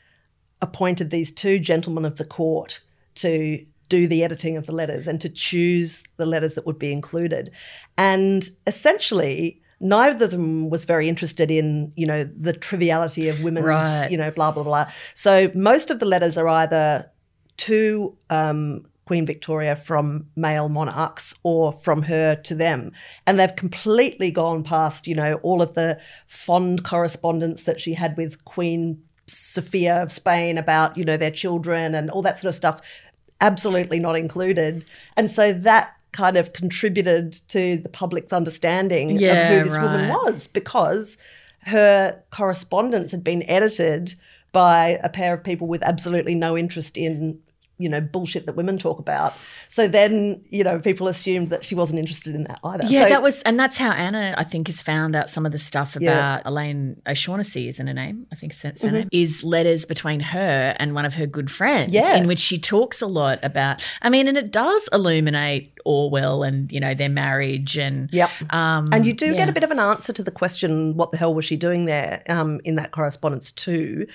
appointed 0.62 1.10
these 1.10 1.30
two 1.30 1.58
gentlemen 1.58 2.06
of 2.06 2.16
the 2.16 2.24
court 2.24 2.80
to 3.16 3.64
do 3.90 4.08
the 4.08 4.24
editing 4.24 4.56
of 4.56 4.64
the 4.64 4.72
letters 4.72 5.06
and 5.06 5.20
to 5.20 5.28
choose 5.28 6.04
the 6.16 6.24
letters 6.24 6.54
that 6.54 6.64
would 6.64 6.78
be 6.78 6.90
included. 6.90 7.50
And 7.98 8.48
essentially, 8.66 9.60
neither 9.80 10.24
of 10.24 10.30
them 10.30 10.70
was 10.70 10.84
very 10.84 11.08
interested 11.08 11.50
in, 11.50 11.92
you 11.96 12.06
know, 12.06 12.24
the 12.24 12.52
triviality 12.52 13.28
of 13.28 13.42
women's, 13.42 13.66
Right. 13.66 14.08
you 14.10 14.16
know, 14.16 14.30
blah, 14.30 14.52
blah, 14.52 14.62
blah. 14.62 14.90
So 15.14 15.50
most 15.54 15.90
of 15.90 15.98
the 16.00 16.06
letters 16.06 16.38
are 16.38 16.48
either 16.48 17.10
to 17.56 18.16
um, 18.30 18.84
Queen 19.06 19.26
Victoria 19.26 19.76
from 19.76 20.26
male 20.36 20.68
monarchs 20.68 21.34
or 21.42 21.72
from 21.72 22.02
her 22.02 22.34
to 22.36 22.54
them. 22.54 22.92
And 23.26 23.38
they've 23.38 23.54
completely 23.54 24.30
gone 24.30 24.64
past, 24.64 25.06
you 25.06 25.14
know, 25.14 25.34
all 25.42 25.60
of 25.62 25.74
the 25.74 26.00
fond 26.26 26.84
correspondence 26.84 27.64
that 27.64 27.80
she 27.80 27.94
had 27.94 28.16
with 28.16 28.44
Queen 28.44 29.02
Sophia 29.26 30.02
of 30.02 30.12
Spain 30.12 30.58
about, 30.58 30.96
you 30.96 31.04
know, 31.04 31.16
their 31.16 31.30
children 31.30 31.94
and 31.94 32.10
all 32.10 32.22
that 32.22 32.36
sort 32.36 32.48
of 32.50 32.54
stuff. 32.54 33.02
Absolutely 33.40 33.98
not 33.98 34.16
included. 34.16 34.84
And 35.16 35.30
so 35.30 35.52
that 35.52 35.93
kind 36.14 36.36
of 36.36 36.52
contributed 36.52 37.32
to 37.48 37.76
the 37.76 37.88
public's 37.88 38.32
understanding 38.32 39.18
Yeah, 39.18 39.32
of 39.32 39.58
who 39.58 39.68
this 39.68 39.78
woman 39.78 40.08
was 40.08 40.46
because 40.46 41.18
her 41.62 42.22
correspondence 42.30 43.10
had 43.10 43.24
been 43.24 43.42
edited 43.48 44.14
by 44.52 45.00
a 45.02 45.08
pair 45.08 45.34
of 45.34 45.42
people 45.42 45.66
with 45.66 45.82
absolutely 45.82 46.36
no 46.36 46.56
interest 46.56 46.96
in 46.96 47.40
you 47.78 47.88
know 47.88 48.00
bullshit 48.00 48.46
that 48.46 48.54
women 48.54 48.78
talk 48.78 48.98
about 49.00 49.32
so 49.68 49.88
then 49.88 50.40
you 50.50 50.62
know 50.62 50.78
people 50.78 51.08
assumed 51.08 51.48
that 51.48 51.64
she 51.64 51.74
wasn't 51.74 51.98
interested 51.98 52.34
in 52.34 52.44
that 52.44 52.60
either 52.64 52.84
Yeah, 52.86 53.04
So- 53.04 53.08
that 53.08 53.22
was, 53.22 53.42
and 53.42 53.58
that's 53.58 53.76
how 53.76 53.90
Anna, 53.90 54.34
I 54.38 54.44
think, 54.44 54.68
has 54.68 54.80
found 54.82 55.16
out 55.16 55.28
some 55.28 55.44
of 55.46 55.52
the 55.52 55.58
stuff 55.58 55.96
Yeah. 56.00 56.12
about 56.12 56.46
Eileen 56.46 57.00
O'Shaughnessy, 57.06 57.66
isn't 57.68 57.86
her 57.86 57.92
name? 57.94 58.26
I 58.32 58.36
think 58.36 58.52
it's 58.52 58.62
her 58.62 58.72
her 58.88 58.92
name, 58.92 59.08
is 59.10 59.42
letters 59.42 59.84
between 59.86 60.20
her 60.20 60.76
and 60.78 60.94
one 60.94 61.04
of 61.04 61.14
her 61.14 61.26
good 61.26 61.50
friends, 61.50 61.92
Yeah. 61.92 62.16
in 62.16 62.26
which 62.28 62.38
she 62.38 62.58
talks 62.58 63.02
a 63.02 63.06
lot 63.06 63.38
about, 63.42 63.82
I 64.02 64.08
mean, 64.10 64.28
and 64.28 64.38
it 64.38 64.52
does 64.52 64.88
illuminate 64.92 65.72
Orwell 65.84 66.42
and, 66.44 66.70
you 66.72 66.80
know, 66.80 66.94
their 66.94 67.08
marriage 67.08 67.76
and, 67.76 68.08
Yep. 68.12 68.30
um, 68.50 68.88
And 68.92 69.04
you 69.04 69.12
do 69.12 69.34
get 69.34 69.48
a 69.48 69.52
bit 69.52 69.62
of 69.64 69.70
an 69.70 69.78
answer 69.80 70.12
to 70.12 70.22
the 70.22 70.30
question, 70.30 70.96
what 70.96 71.10
the 71.12 71.18
hell 71.18 71.34
was 71.34 71.44
she 71.44 71.56
doing 71.56 71.86
there 71.86 72.22
um, 72.28 72.60
in 72.64 72.76
that 72.76 72.90
correspondence 72.92 73.50
too? 73.50 74.06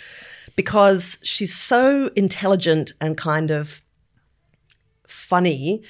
Because 0.61 1.19
she's 1.23 1.55
so 1.55 2.09
intelligent 2.15 2.91
and 2.99 3.17
kind 3.17 3.49
of 3.51 3.81
funny. 5.07 5.81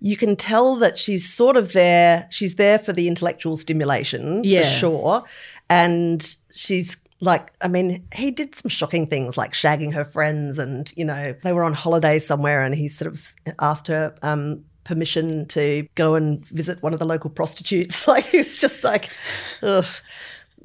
You 0.00 0.16
can 0.16 0.36
tell 0.36 0.76
that 0.76 0.98
she's 0.98 1.28
sort 1.30 1.56
of 1.56 1.72
there, 1.72 2.26
she's 2.30 2.54
there 2.56 2.78
for 2.78 2.92
the 2.92 3.08
intellectual 3.08 3.56
stimulation 3.56 4.42
Yeah. 4.44 4.60
for 4.62 4.66
sure. 4.66 5.22
And 5.68 6.36
she's 6.50 6.96
like 7.20 7.52
I 7.62 7.68
mean, 7.68 8.06
he 8.14 8.30
did 8.30 8.54
some 8.54 8.68
shocking 8.68 9.06
things 9.06 9.36
like 9.36 9.52
shagging 9.52 9.92
her 9.94 10.04
friends, 10.04 10.58
and 10.58 10.92
you 10.96 11.04
know 11.04 11.34
they 11.42 11.52
were 11.52 11.64
on 11.64 11.72
holiday 11.74 12.18
somewhere, 12.18 12.62
and 12.62 12.74
he 12.74 12.88
sort 12.88 13.10
of 13.12 13.22
asked 13.58 13.88
her 13.88 14.14
um, 14.22 14.62
permission 14.84 15.46
to 15.48 15.88
go 15.94 16.14
and 16.14 16.44
visit 16.48 16.82
one 16.82 16.92
of 16.92 16.98
the 16.98 17.06
local 17.06 17.30
prostitutes. 17.30 18.06
Like 18.12 18.24
he 18.26 18.38
was 18.42 18.58
just 18.58 18.84
like, 18.84 19.08
ugh. 19.62 19.86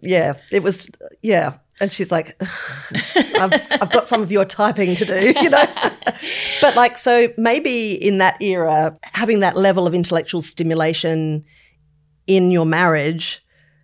yeah, 0.01 0.33
it 0.51 0.61
was 0.61 0.89
yeah. 1.21 1.53
And 1.81 1.91
she's 1.91 2.11
like, 2.11 2.37
I've, 3.39 3.53
I've 3.81 3.91
got 3.91 4.07
some 4.07 4.21
of 4.21 4.31
your 4.31 4.45
typing 4.45 4.95
to 4.95 5.05
do, 5.05 5.33
you 5.41 5.49
know. 5.49 5.63
but 6.61 6.75
like, 6.75 6.97
so 6.97 7.27
maybe 7.37 7.93
in 7.93 8.19
that 8.19 8.41
era, 8.41 8.95
having 9.01 9.39
that 9.41 9.57
level 9.57 9.87
of 9.87 9.93
intellectual 9.93 10.41
stimulation 10.41 11.43
in 12.27 12.51
your 12.51 12.65
marriage 12.65 13.43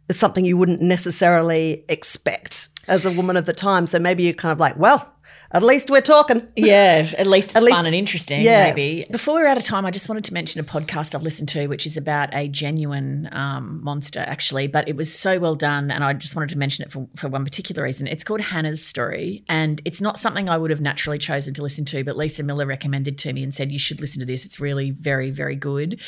is 0.10 0.18
something 0.18 0.46
you 0.46 0.58
wouldn't 0.58 0.82
necessarily 0.82 1.84
expect 1.90 2.70
as 2.88 3.06
a 3.06 3.12
woman 3.12 3.36
of 3.36 3.46
the 3.46 3.54
time. 3.54 3.88
So 3.88 4.00
maybe 4.00 4.24
you're 4.24 4.34
kind 4.34 4.52
of 4.52 4.60
like, 4.60 4.78
well, 4.78 5.12
at 5.52 5.64
least 5.64 5.90
we're 5.90 6.02
talking. 6.02 6.46
Yeah, 6.56 7.08
at 7.18 7.28
least 7.28 7.50
it's 7.50 7.56
At 7.56 7.64
least- 7.64 7.78
fun 7.78 7.86
and 7.86 7.96
interesting, 7.96 8.42
yeah. 8.42 8.68
maybe. 8.68 9.06
Before 9.10 9.36
we're 9.36 9.48
out 9.48 9.58
of 9.58 9.64
time, 9.64 9.86
I 9.86 9.92
just 9.92 10.10
wanted 10.10 10.24
to 10.26 10.34
mention 10.34 10.60
a 10.60 10.64
podcast 10.64 11.16
I've 11.16 11.24
listened 11.24 11.50
to, 11.50 11.68
which 11.68 11.86
is 11.86 11.98
about 11.98 12.34
a 12.34 12.48
genuine 12.48 13.30
um, 13.32 13.82
monster, 13.84 14.20
actually, 14.20 14.68
but 14.68 14.88
it 14.88 14.96
was 14.96 15.14
so 15.14 15.40
well 15.40 15.56
done. 15.56 15.90
And 15.92 16.04
I 16.04 16.14
just 16.14 16.36
wanted 16.36 16.50
to 16.50 16.58
mention 16.58 16.84
it 16.86 16.92
for, 16.92 17.08
for 17.16 17.28
one 17.30 17.46
particular 17.46 17.84
reason. 17.84 18.08
It's 18.08 18.24
called 18.24 18.42
Hannah's 18.42 18.86
Story. 18.86 19.44
And 19.48 19.82
it's 19.86 20.02
not 20.02 20.18
something 20.18 20.50
I 20.50 20.58
would 20.58 20.70
have 20.70 20.82
naturally 20.82 21.18
chosen 21.18 21.54
to 21.56 21.62
listen 21.62 21.86
to, 21.86 22.04
but 22.04 22.18
Lisa 22.18 22.44
Miller 22.44 22.66
recommended 22.66 23.18
to 23.20 23.34
me 23.34 23.44
and 23.44 23.54
said, 23.54 23.72
you 23.72 23.80
should 23.80 24.02
listen 24.02 24.20
to 24.20 24.26
this. 24.26 24.46
It's 24.46 24.60
really 24.60 24.92
very, 24.92 25.32
very 25.32 25.56
good. 25.56 26.02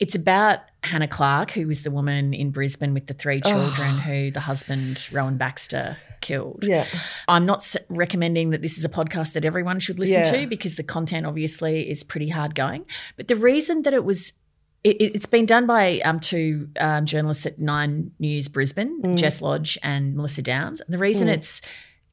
It's 0.00 0.14
about 0.14 0.60
Hannah 0.84 1.08
Clarke, 1.08 1.50
who 1.52 1.66
was 1.66 1.82
the 1.82 1.90
woman 1.90 2.34
in 2.34 2.50
Brisbane 2.50 2.94
with 2.94 3.06
the 3.06 3.14
three 3.14 3.40
children 3.40 3.90
who 3.98 4.30
the 4.30 4.40
husband, 4.40 5.08
Rowan 5.12 5.36
Baxter, 5.36 5.96
killed. 6.20 6.64
Yeah. 6.66 6.86
I'm 7.28 7.44
not 7.46 7.58
s- 7.58 7.76
recommending 7.88 8.50
that 8.50 8.62
this 8.62 8.78
is 8.78 8.84
a 8.84 8.88
podcast 8.88 9.32
that 9.34 9.44
everyone 9.44 9.78
should 9.80 9.98
listen 9.98 10.20
Yeah. 10.24 10.30
to 10.42 10.46
because 10.46 10.76
the 10.76 10.82
content 10.82 11.26
obviously 11.26 11.88
is 11.90 12.02
pretty 12.04 12.28
hard 12.28 12.54
going. 12.54 12.84
But 13.16 13.28
the 13.28 13.36
reason 13.36 13.82
that 13.82 13.92
it 13.94 14.04
was 14.04 14.32
it, 14.82 15.00
it's 15.00 15.26
been 15.26 15.46
done 15.46 15.66
by 15.66 16.00
um, 16.04 16.20
two 16.20 16.68
um, 16.78 17.06
journalists 17.06 17.46
at 17.46 17.58
Nine 17.58 18.10
News 18.18 18.48
Brisbane, 18.48 19.16
Jess 19.16 19.40
Lodge 19.40 19.78
and 19.82 20.14
Melissa 20.14 20.42
Downes. 20.42 20.80
And 20.82 20.92
the 20.92 20.98
reason 20.98 21.28
it's 21.28 21.62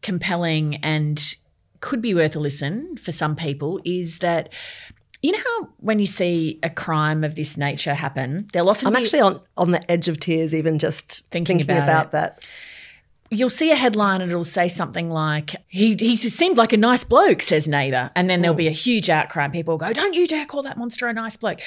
compelling 0.02 0.76
and 0.78 1.36
could 1.82 2.02
be 2.02 2.14
worth 2.14 2.36
a 2.36 2.40
listen 2.40 2.96
for 2.96 3.12
some 3.12 3.36
people 3.36 3.82
is 3.84 4.20
that 4.20 4.54
you 5.22 5.32
know 5.32 5.38
how 5.38 5.70
when 5.78 6.00
you 6.00 6.06
see 6.06 6.60
a 6.64 6.70
crime 6.70 7.24
of 7.24 7.36
this 7.36 7.58
nature 7.58 7.94
happen, 7.94 8.48
they'll 8.54 8.70
often 8.70 8.88
I'm 8.88 8.94
be 8.94 9.02
actually 9.02 9.20
on, 9.20 9.40
on 9.56 9.72
the 9.72 9.92
edge 9.92 10.08
of 10.08 10.20
tears, 10.20 10.56
even 10.56 10.80
just 10.80 11.30
Thinking 11.30 11.58
thinking, 11.58 11.78
about 11.78 12.08
about, 12.08 12.12
that. 12.12 12.46
you'll 13.30 13.50
see 13.50 13.72
a 13.72 13.76
headline 13.76 14.22
and 14.22 14.32
it'll 14.32 14.44
say 14.44 14.68
something 14.68 15.10
like 15.10 15.56
he 15.68 15.96
he 15.96 16.16
seemed 16.16 16.58
like 16.58 16.74
a 16.74 16.78
nice 16.78 17.04
bloke 17.04 17.42
says 17.42 17.68
neighbor 17.68 18.10
and 18.16 18.30
then 18.30 18.42
there'll 18.42 18.56
hmm. 18.56 18.60
be 18.60 18.68
a 18.68 18.72
huge 18.72 19.10
outcry 19.10 19.44
and 19.44 19.54
people 19.54 19.74
will 19.74 19.80
go 19.80 19.94
don't 19.94 20.14
you 20.14 20.26
dare 20.28 20.46
call 20.46 20.64
that 20.64 20.78
monster 20.78 21.08
a 21.08 21.14
nice 21.14 21.38
bloke. 21.38 21.60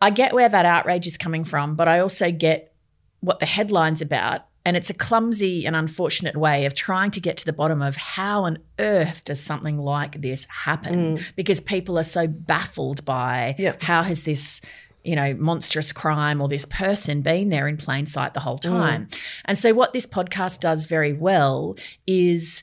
I 0.00 0.10
get 0.10 0.34
where 0.34 0.48
that 0.48 0.66
outrage 0.66 1.06
is 1.06 1.16
coming 1.16 1.44
from 1.44 1.76
but 1.76 1.88
i 1.88 1.98
also 1.98 2.30
get 2.30 2.74
what 3.20 3.38
the 3.40 3.46
headline's 3.46 4.02
about 4.02 4.42
and 4.64 4.76
it's 4.76 4.90
a 4.90 4.94
clumsy 4.94 5.66
and 5.66 5.76
unfortunate 5.76 6.36
way 6.36 6.64
of 6.64 6.74
trying 6.74 7.10
to 7.12 7.20
get 7.20 7.36
to 7.38 7.44
the 7.44 7.52
bottom 7.52 7.82
of 7.82 7.96
how 7.96 8.44
on 8.44 8.58
earth 8.78 9.24
does 9.24 9.40
something 9.40 9.78
like 9.78 10.22
this 10.22 10.46
happen? 10.46 11.18
Mm. 11.18 11.32
Because 11.36 11.60
people 11.60 11.98
are 11.98 12.04
so 12.04 12.26
baffled 12.26 13.04
by 13.04 13.54
Yep. 13.58 13.82
how 13.82 14.02
has 14.02 14.22
this 14.22 14.60
you 15.02 15.14
know 15.14 15.34
monstrous 15.34 15.92
crime 15.92 16.40
or 16.40 16.48
this 16.48 16.64
person 16.64 17.20
been 17.20 17.50
there 17.50 17.68
in 17.68 17.76
plain 17.76 18.06
sight 18.06 18.32
the 18.32 18.40
whole 18.40 18.58
mm. 18.58 18.62
time? 18.62 19.08
And 19.44 19.58
so 19.58 19.74
what 19.74 19.92
this 19.92 20.06
podcast 20.06 20.60
does 20.60 20.86
very 20.86 21.12
well 21.12 21.76
is 22.06 22.62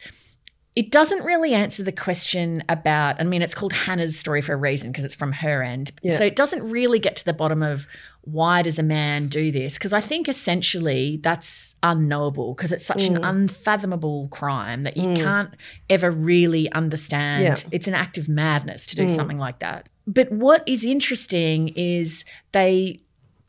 it 0.76 0.90
doesn't 0.90 1.24
really 1.26 1.54
answer 1.54 1.84
the 1.84 1.92
question 1.92 2.64
about 2.70 3.20
i 3.20 3.24
mean 3.24 3.42
it's 3.42 3.54
called 3.54 3.74
hannah's 3.74 4.18
story 4.18 4.42
for 4.42 4.54
a 4.54 4.58
reason 4.58 4.92
because 4.92 5.04
it's 5.06 5.16
from 5.16 5.34
her 5.34 5.62
end 5.62 5.92
Yeah. 6.02 6.16
so 6.16 6.24
it 6.26 6.36
doesn't 6.36 6.64
really 6.70 6.98
get 7.00 7.16
to 7.18 7.26
the 7.26 7.34
bottom 7.34 7.62
of 7.62 7.88
why 8.24 8.62
does 8.62 8.78
a 8.80 8.84
man 8.84 9.28
do 9.28 9.52
this 9.52 9.78
because 9.78 9.92
i 9.94 10.00
think 10.00 10.30
essentially 10.30 11.20
that's 11.22 11.76
unknowable 11.84 12.54
because 12.54 12.72
it's 12.72 12.86
such 12.86 13.10
Mm. 13.10 13.18
an 13.18 13.24
unfathomable 13.24 14.28
crime 14.30 14.84
that 14.84 14.96
you 14.96 15.16
can't 15.16 15.54
ever 15.90 16.10
really 16.12 16.72
understand 16.72 17.44
Yeah. 17.44 17.54
Mm. 17.56 17.68
it's 17.72 17.88
an 17.88 17.94
act 17.94 18.18
of 18.18 18.30
madness 18.30 18.86
to 18.88 18.96
do 18.96 19.10
something 19.10 19.38
like 19.40 19.60
that 19.60 19.90
but 20.08 20.32
what 20.32 20.64
is 20.68 20.86
interesting 20.86 21.70
is 21.76 22.24
they 22.54 23.02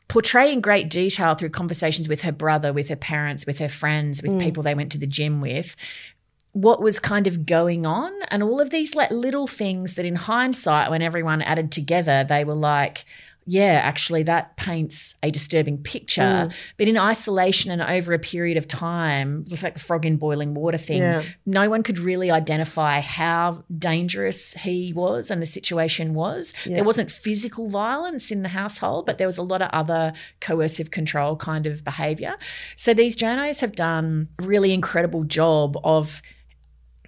portray 0.09 0.51
in 0.51 0.61
great 0.61 0.89
detail 0.89 1.33
through 1.33 1.49
conversations 1.49 2.07
with 2.07 2.21
her 2.21 2.31
brother, 2.31 2.71
with 2.71 2.87
her 2.89 2.95
parents, 2.95 3.47
with 3.47 3.57
her 3.57 3.69
friends, 3.69 4.21
with 4.21 4.39
people 4.39 4.61
they 4.61 4.75
went 4.75 4.91
to 4.91 4.99
the 4.99 5.07
gym 5.07 5.41
with, 5.41 5.75
what 6.53 6.81
was 6.81 6.99
kind 6.99 7.27
of 7.27 7.45
going 7.45 7.85
on. 7.85 8.13
And 8.29 8.41
all 8.41 8.61
of 8.61 8.69
these 8.69 8.95
like 8.95 9.11
little 9.11 9.47
things 9.47 9.95
that 9.95 10.05
in 10.05 10.15
hindsight 10.15 10.89
when 10.89 11.01
everyone 11.01 11.41
added 11.41 11.71
together 11.71 12.23
they 12.23 12.45
were 12.45 12.55
like 12.55 13.05
yeah 13.45 13.81
actually 13.83 14.23
that 14.23 14.55
paints 14.55 15.15
a 15.23 15.31
disturbing 15.31 15.79
picture. 15.79 16.21
Mm. 16.21 16.53
But 16.77 16.87
in 16.87 16.97
isolation 16.97 17.71
and 17.71 17.81
over 17.81 18.13
a 18.13 18.19
period 18.19 18.55
of 18.55 18.67
time 18.67 19.45
it's 19.49 19.63
like 19.63 19.73
the 19.73 19.79
frog 19.79 20.05
in 20.05 20.17
boiling 20.17 20.53
water 20.53 20.77
thing. 20.77 20.99
Yeah. 21.01 21.23
no 21.45 21.69
one 21.69 21.81
could 21.81 21.97
really 21.97 22.29
identify 22.31 23.01
how 23.01 23.65
dangerous 23.75 24.53
he 24.53 24.93
was 24.93 25.31
and 25.31 25.41
the 25.41 25.47
situation 25.47 26.13
was. 26.13 26.53
There 26.65 26.83
wasn't 26.83 27.11
physical 27.11 27.67
violence 27.67 28.31
in 28.31 28.43
the 28.43 28.49
household 28.49 29.07
but 29.07 29.17
there 29.17 29.27
was 29.27 29.39
a 29.39 29.43
lot 29.43 29.63
of 29.63 29.69
other 29.73 30.13
coercive 30.39 30.91
control 30.91 31.35
kind 31.35 31.65
of 31.65 31.83
behavior. 31.83 32.35
So 32.75 32.93
these 32.93 33.17
journos 33.17 33.59
have 33.59 33.73
done 33.73 34.29
a 34.39 34.43
really 34.43 34.71
incredible 34.71 35.23
job 35.23 35.77
of 35.83 36.21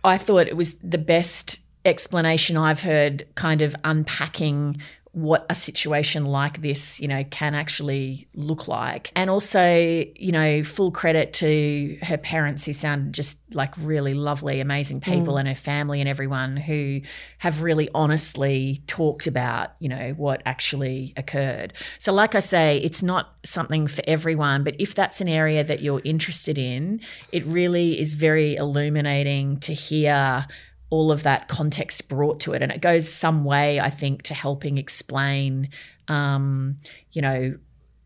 I 0.06 0.18
thought 0.18 0.48
it 0.48 0.56
was 0.56 0.76
the 0.76 0.98
best 0.98 1.62
explanation 1.84 2.58
I've 2.58 2.82
heard, 2.82 3.26
kind 3.36 3.62
of 3.62 3.76
unpacking 3.84 4.82
what 5.15 5.45
a 5.49 5.56
situation 5.56 6.25
like 6.25 6.60
this, 6.60 6.99
you 6.99 7.08
know, 7.08 7.23
can 7.23 7.56
actually 7.56 8.28
look 8.34 8.67
like. 8.67 9.13
And 9.15 9.30
also, 9.30 9.65
you 9.65 10.34
know, 10.34 10.62
full 10.62 10.91
credit 10.91 11.32
to 11.36 11.97
her 12.01 12.17
parents 12.17 12.65
who 12.65 12.73
sound 12.73 13.13
just 13.13 13.39
like 13.56 13.73
really 13.78 14.13
lovely, 14.13 14.60
amazing 14.60 14.99
mm. 14.99 15.06
people 15.06 15.38
and 15.38 15.47
her 15.47 15.56
family 15.56 16.01
and 16.01 16.10
everyone 16.10 16.58
who 16.58 16.99
have 17.38 17.63
really 17.63 17.88
honestly 17.95 18.84
talked 18.88 19.25
about, 19.25 19.71
you 19.80 19.88
know, 19.88 20.13
what 20.17 20.41
actually 20.45 21.13
occurred. 21.15 21.71
So 21.97 22.12
like 22.12 22.36
I 22.36 22.39
say, 22.39 22.80
it's 22.80 23.01
not 23.01 23.36
something 23.45 23.88
for 23.88 24.04
everyone, 24.06 24.65
but 24.65 24.75
if 24.80 24.95
that's 24.95 25.21
an 25.21 25.30
area 25.30 25.63
that 25.63 25.82
you're 25.82 26.01
interested 26.04 26.58
in, 26.58 26.99
it 27.32 27.45
really 27.45 27.97
is 27.97 28.15
very 28.15 28.58
illuminating 28.58 29.62
to 29.62 29.73
hear 29.73 30.45
all 30.89 31.12
of 31.12 31.24
that 31.24 31.48
context 31.48 32.08
brought 32.08 32.39
to 32.41 32.54
it. 32.54 32.62
And 32.62 32.71
it 32.71 32.82
goes 32.82 33.12
some 33.12 33.43
way, 33.43 33.80
I 33.80 33.89
think, 33.89 34.24
to 34.24 34.34
helping 34.34 34.78
explain, 34.78 35.69
um, 36.08 36.78
you 37.12 37.21
know, 37.21 37.58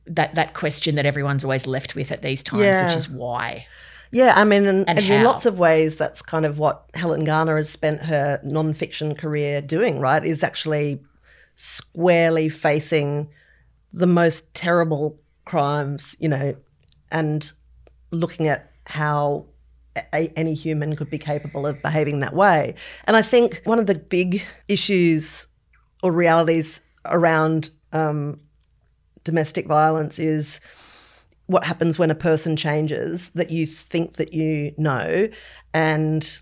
that 0.08 0.36
that 0.36 0.54
question 0.54 0.96
that 0.96 1.06
everyone's 1.06 1.44
always 1.44 1.68
left 1.68 1.96
with 1.96 2.12
at 2.12 2.22
these 2.22 2.42
times, 2.42 2.64
Yeah. 2.64 2.86
which 2.86 2.96
is 2.96 3.10
why. 3.10 3.68
Yeah, 4.12 4.34
I 4.36 4.44
mean, 4.44 4.66
and, 4.66 4.90
And 4.90 4.98
and 4.98 5.08
in 5.08 5.24
lots 5.24 5.46
of 5.46 5.60
ways, 5.60 5.96
that's 5.96 6.24
kind 6.24 6.46
of 6.46 6.58
what 6.58 6.86
Helen 6.96 7.24
Garner 7.26 7.58
has 7.58 7.70
spent 7.70 8.02
her 8.06 8.40
nonfiction 8.44 9.16
career 9.16 9.62
doing, 9.62 10.00
right? 10.00 10.26
Is 10.26 10.44
actually 10.44 11.04
squarely 11.54 12.50
facing 12.50 13.30
the 13.94 14.08
most 14.08 14.52
terrible 14.56 15.20
crimes, 15.46 16.16
you 16.20 16.28
know, 16.30 16.56
and 17.12 17.52
looking 18.12 18.48
at 18.48 18.72
how 18.88 19.46
a, 19.96 20.32
any 20.36 20.54
human 20.54 20.96
could 20.96 21.10
be 21.10 21.18
capable 21.18 21.66
of 21.66 21.82
behaving 21.82 22.20
that 22.20 22.34
way. 22.34 22.76
And 23.06 23.16
I 23.18 23.22
think 23.22 23.62
one 23.66 23.80
of 23.80 23.88
the 23.88 23.96
big 23.96 24.44
issues 24.68 25.48
or 26.04 26.12
realities 26.12 26.82
around 27.06 27.72
um, 27.92 28.40
domestic 29.24 29.68
violence 29.68 30.20
is 30.20 30.62
what 31.48 31.64
happens 31.64 31.98
when 31.98 32.12
a 32.12 32.16
person 32.16 32.56
changes 32.56 33.32
that 33.32 33.50
you 33.50 33.66
think 33.66 34.14
that 34.14 34.34
you 34.34 34.74
know 34.78 35.28
and 35.74 36.42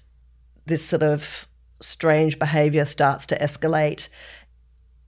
this 0.66 0.84
sort 0.84 1.02
of 1.02 1.48
strange 1.80 2.38
behavior 2.38 2.86
starts 2.86 3.26
to 3.26 3.38
escalate 3.38 4.10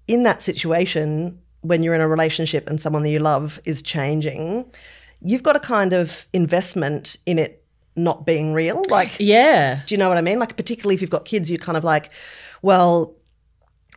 in 0.08 0.23
that 0.23 0.41
situation 0.41 1.38
when 1.62 1.84
you're 1.84 1.93
in 1.93 2.02
a 2.02 2.08
relationship 2.08 2.67
and 2.69 2.80
someone 2.80 3.04
that 3.04 3.10
you 3.10 3.19
love 3.19 3.60
is 3.65 3.82
changing 3.82 4.65
you've 5.21 5.43
got 5.43 5.58
a 5.58 5.60
kind 5.60 5.91
of 5.91 6.25
investment 6.32 7.17
in 7.25 7.38
it 7.38 7.65
not 8.04 8.26
being 8.26 8.54
real 8.54 8.84
like 8.90 9.18
Yeah. 9.20 9.82
do 9.86 9.94
you 9.94 10.00
know 10.00 10.10
what 10.10 10.18
I 10.18 10.22
mean? 10.22 10.40
Like, 10.40 10.56
particularly 10.58 10.96
if 10.96 11.02
you've 11.02 11.10
got 11.10 11.26
kids, 11.26 11.50
you're 11.50 11.60
kind 11.60 11.78
of 11.78 11.84
like, 11.84 12.12
well, 12.62 13.16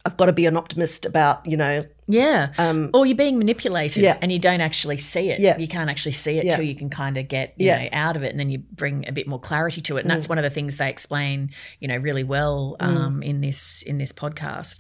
I've 0.05 0.17
got 0.17 0.27
to 0.27 0.33
be 0.33 0.47
an 0.47 0.57
optimist 0.57 1.07
about, 1.07 1.47
you 1.47 1.57
know, 1.57 1.85
Yeah. 2.07 2.89
or 2.93 3.07
you're 3.07 3.17
being 3.17 3.39
manipulated 3.39 4.03
Um, 4.03 4.05
Yeah. 4.05 4.17
and 4.21 4.33
you 4.33 4.39
don't 4.39 4.61
actually 4.61 4.97
see 4.99 5.31
it. 5.31 5.41
Yeah. 5.41 5.57
You 5.59 5.69
can't 5.69 5.89
actually 5.91 6.13
see 6.13 6.39
it 6.39 6.45
Yeah. 6.45 6.57
till 6.57 6.65
you 6.65 6.75
can 6.75 6.91
kind 6.91 7.17
of 7.17 7.29
get, 7.29 7.55
you 7.57 7.67
Yeah. 7.67 7.79
Mm. 7.79 7.83
know, 7.85 7.89
out 7.93 8.17
of 8.17 8.23
it 8.23 8.31
and 8.33 8.41
then 8.41 8.51
you 8.51 8.59
bring 8.73 9.07
a 9.09 9.13
bit 9.13 9.27
more 9.27 9.39
clarity 9.41 9.81
to 9.83 9.97
it. 9.97 10.01
And 10.01 10.11
that's 10.11 10.29
one 10.29 10.39
of 10.39 10.45
the 10.45 10.51
things 10.51 10.77
they 10.79 10.89
explain, 10.89 11.51
you 11.81 11.89
know, 11.89 11.97
really 11.97 12.25
well 12.25 12.77
um, 12.81 13.23
in 13.23 13.41
this 13.41 13.83
in 13.83 13.99
this 13.99 14.13
podcast. 14.13 14.79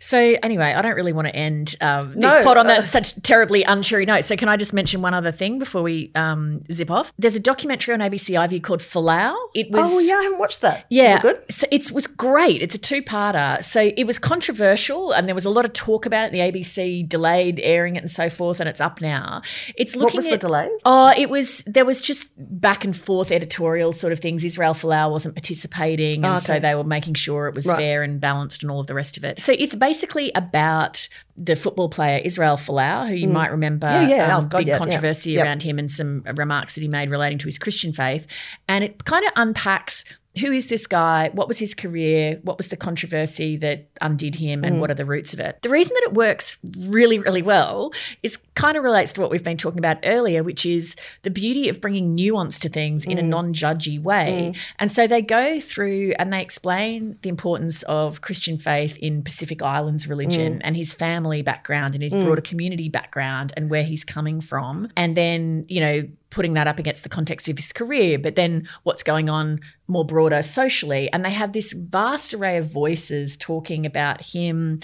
So 0.00 0.18
anyway, 0.42 0.72
I 0.76 0.82
don't 0.82 0.94
really 0.94 1.12
want 1.12 1.28
to 1.28 1.34
end 1.36 1.76
um, 1.80 2.12
this 2.14 2.22
No, 2.34 2.42
pod 2.42 2.56
on 2.56 2.66
that 2.66 2.80
uh, 2.80 2.82
such 2.84 3.20
terribly 3.22 3.64
uncheery 3.64 4.06
note. 4.06 4.24
So 4.24 4.36
can 4.36 4.48
I 4.48 4.56
just 4.56 4.72
mention 4.72 5.00
one 5.02 5.14
other 5.14 5.32
thing 5.32 5.58
before 5.58 5.82
we 5.82 6.10
um, 6.14 6.58
zip 6.72 6.90
off? 6.90 7.12
There's 7.18 7.36
a 7.36 7.40
documentary 7.40 7.94
on 7.94 8.00
ABC 8.00 8.34
iview 8.34 8.62
called 8.62 8.80
Folau. 8.80 9.34
It 9.54 9.70
was 9.70 9.86
Oh 9.86 9.98
yeah, 10.00 10.14
I 10.14 10.22
haven't 10.24 10.38
watched 10.38 10.60
that. 10.62 10.86
yeah, 10.90 11.16
it 11.16 11.22
good? 11.22 11.40
So 11.50 11.66
it 11.70 11.90
was 11.92 12.06
great. 12.06 12.62
It's 12.62 12.74
a 12.74 12.78
two-parter. 12.78 13.62
So 13.62 13.80
it 13.96 14.04
was 14.06 14.18
controversial, 14.18 15.12
and 15.12 15.28
there 15.28 15.34
was 15.34 15.44
a 15.44 15.50
lot 15.50 15.64
of 15.64 15.72
talk 15.72 16.06
about 16.06 16.24
it. 16.26 16.32
in 16.34 16.50
The 16.52 16.52
ABC 16.60 16.63
delayed 16.64 17.60
airing 17.62 17.96
it 17.96 18.00
and 18.00 18.10
so 18.10 18.28
forth, 18.28 18.60
and 18.60 18.68
it's 18.68 18.80
up 18.80 19.00
now. 19.00 19.42
It's 19.76 19.94
looking 19.96 20.16
What 20.18 20.24
was 20.24 20.26
at 20.26 20.30
the 20.40 20.46
delay? 20.46 20.68
Oh, 20.84 21.12
it 21.16 21.28
was 21.30 21.62
there 21.64 21.84
was 21.84 22.02
just 22.02 22.32
back 22.36 22.84
and 22.84 22.96
forth 22.96 23.30
editorial 23.30 23.92
sort 23.92 24.12
of 24.12 24.20
things. 24.20 24.44
Israel 24.44 24.74
Folau 24.74 25.10
wasn't 25.10 25.34
participating, 25.36 26.24
and 26.24 26.42
so 26.42 26.54
okay. 26.54 26.60
they 26.60 26.74
were 26.74 26.84
making 26.84 27.14
sure 27.14 27.46
it 27.48 27.54
was 27.54 27.66
Right. 27.66 27.76
fair 27.78 28.02
and 28.02 28.20
balanced 28.20 28.62
and 28.62 28.70
all 28.70 28.80
of 28.80 28.86
the 28.86 28.94
rest 28.94 29.16
of 29.16 29.24
it. 29.24 29.40
So 29.40 29.52
it's 29.58 29.74
basically 29.76 30.32
about 30.34 31.08
the 31.36 31.56
football 31.56 31.88
player 31.88 32.20
Israel 32.24 32.56
Folau, 32.56 33.08
who 33.08 33.14
you 33.14 33.28
might 33.28 33.50
remember, 33.50 33.86
Mm. 33.88 34.08
Yeah, 34.08 34.16
yeah. 34.16 34.36
um, 34.36 34.44
Oh, 34.44 34.48
God, 34.48 34.58
big 34.58 34.66
yeah, 34.68 34.74
yeah. 34.74 34.78
controversy 34.78 35.32
Yep. 35.32 35.44
around 35.44 35.62
him 35.62 35.78
and 35.78 35.90
some 35.90 36.22
remarks 36.36 36.74
that 36.74 36.80
he 36.82 36.88
made 36.88 37.10
relating 37.10 37.38
to 37.38 37.46
his 37.46 37.58
Christian 37.58 37.92
faith, 37.92 38.26
and 38.68 38.84
it 38.84 39.04
kind 39.04 39.24
of 39.26 39.32
unpacks. 39.36 40.04
Who 40.40 40.50
is 40.50 40.68
this 40.68 40.86
guy? 40.86 41.30
What 41.32 41.48
was 41.48 41.58
his 41.58 41.74
career? 41.74 42.40
What 42.42 42.56
was 42.56 42.68
the 42.68 42.76
controversy 42.76 43.56
that 43.58 43.88
undid 44.00 44.34
him? 44.36 44.62
Mm. 44.62 44.66
And 44.66 44.80
what 44.80 44.90
are 44.90 44.94
the 44.94 45.04
roots 45.04 45.32
of 45.32 45.40
it? 45.40 45.62
The 45.62 45.68
reason 45.68 45.94
that 45.94 46.08
it 46.08 46.14
works 46.14 46.58
really, 46.78 47.18
really 47.18 47.42
well 47.42 47.92
is 48.22 48.38
kind 48.54 48.76
of 48.76 48.84
relates 48.84 49.12
to 49.14 49.20
what 49.20 49.30
we've 49.30 49.44
been 49.44 49.56
talking 49.56 49.78
about 49.78 49.98
earlier, 50.04 50.42
which 50.42 50.66
is 50.66 50.96
the 51.22 51.30
beauty 51.30 51.68
of 51.68 51.80
bringing 51.80 52.14
nuance 52.14 52.58
to 52.60 52.68
things 52.68 53.06
Mm. 53.06 53.12
in 53.12 53.18
a 53.18 53.22
non 53.22 53.54
judgy 53.54 54.00
way. 54.00 54.54
And 54.78 54.90
so 54.90 55.06
they 55.06 55.22
go 55.22 55.60
through 55.60 56.14
and 56.18 56.32
they 56.32 56.40
explain 56.42 57.16
the 57.22 57.28
importance 57.28 57.82
of 57.84 58.20
Christian 58.20 58.58
faith 58.58 58.96
in 58.98 59.22
Pacific 59.22 59.62
Islands 59.62 60.08
religion 60.08 60.60
and 60.62 60.76
his 60.76 60.94
family 60.94 61.42
background 61.42 61.94
and 61.94 62.02
his 62.02 62.12
broader 62.12 62.40
community 62.42 62.88
background 62.88 63.52
and 63.56 63.70
where 63.70 63.84
he's 63.84 64.04
coming 64.04 64.40
from. 64.40 64.88
And 64.96 65.16
then, 65.16 65.64
you 65.68 65.80
know, 65.80 66.08
putting 66.34 66.54
that 66.54 66.66
up 66.66 66.78
against 66.78 67.04
the 67.04 67.08
context 67.08 67.48
of 67.48 67.56
his 67.56 67.72
career, 67.72 68.18
but 68.18 68.34
then 68.34 68.68
what's 68.82 69.04
going 69.04 69.30
on 69.30 69.60
more 69.86 70.04
broader 70.04 70.42
socially. 70.42 71.10
And 71.12 71.24
they 71.24 71.30
have 71.30 71.52
this 71.52 71.72
vast 71.72 72.34
array 72.34 72.58
of 72.58 72.66
voices 72.66 73.36
talking 73.36 73.86
about 73.86 74.20
him 74.20 74.80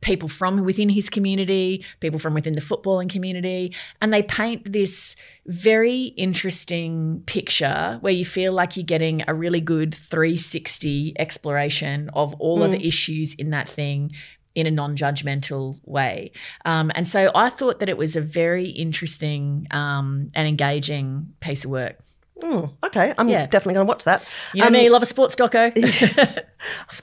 people 0.00 0.28
from 0.28 0.64
within 0.64 0.90
his 0.90 1.08
community, 1.08 1.82
people 1.98 2.18
from 2.18 2.34
within 2.34 2.52
the 2.52 2.60
footballing 2.60 3.08
community, 3.08 3.74
and 4.02 4.12
they 4.12 4.22
paint 4.22 4.70
this 4.70 5.16
very 5.46 6.04
interesting 6.18 7.22
picture 7.24 7.96
where 8.02 8.12
you 8.12 8.24
feel 8.24 8.52
like 8.52 8.76
you're 8.76 8.84
getting 8.84 9.24
a 9.26 9.34
really 9.34 9.62
good 9.62 9.94
360 9.94 11.14
exploration 11.18 12.10
of 12.12 12.34
all 12.34 12.62
of 12.62 12.70
the 12.70 12.78
mm. 12.78 12.86
issues 12.86 13.34
in 13.34 13.48
that 13.50 13.66
thing 13.66 14.12
in 14.54 14.66
a 14.66 14.70
non-judgmental 14.70 15.80
way. 15.84 16.30
Um, 16.64 16.90
and 16.94 17.06
so 17.08 17.30
I 17.34 17.48
thought 17.48 17.80
that 17.80 17.88
it 17.88 17.96
was 17.96 18.14
a 18.16 18.20
very 18.20 18.66
interesting 18.66 19.66
um, 19.70 20.30
and 20.34 20.46
engaging 20.48 21.34
piece 21.40 21.64
of 21.64 21.70
work. 21.70 21.98
Mm, 22.42 22.72
okay, 22.84 23.14
I'm 23.16 23.28
Yeah. 23.28 23.46
definitely 23.46 23.74
going 23.74 23.86
to 23.86 23.88
watch 23.88 24.04
that. 24.04 24.24
You 24.54 24.62
know 24.62 24.70
me, 24.70 24.90
love 24.90 25.02
a 25.02 25.06
sports 25.06 25.36
doco. 25.36 25.72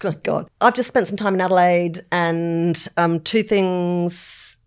Oh, 0.03 0.11
God, 0.23 0.49
I've 0.59 0.73
just 0.73 0.87
spent 0.87 1.07
some 1.07 1.17
time 1.17 1.35
in 1.35 1.41
Adelaide, 1.41 1.99
and 2.11 2.87
um, 2.97 3.19
two 3.19 3.43
things, 3.43 4.57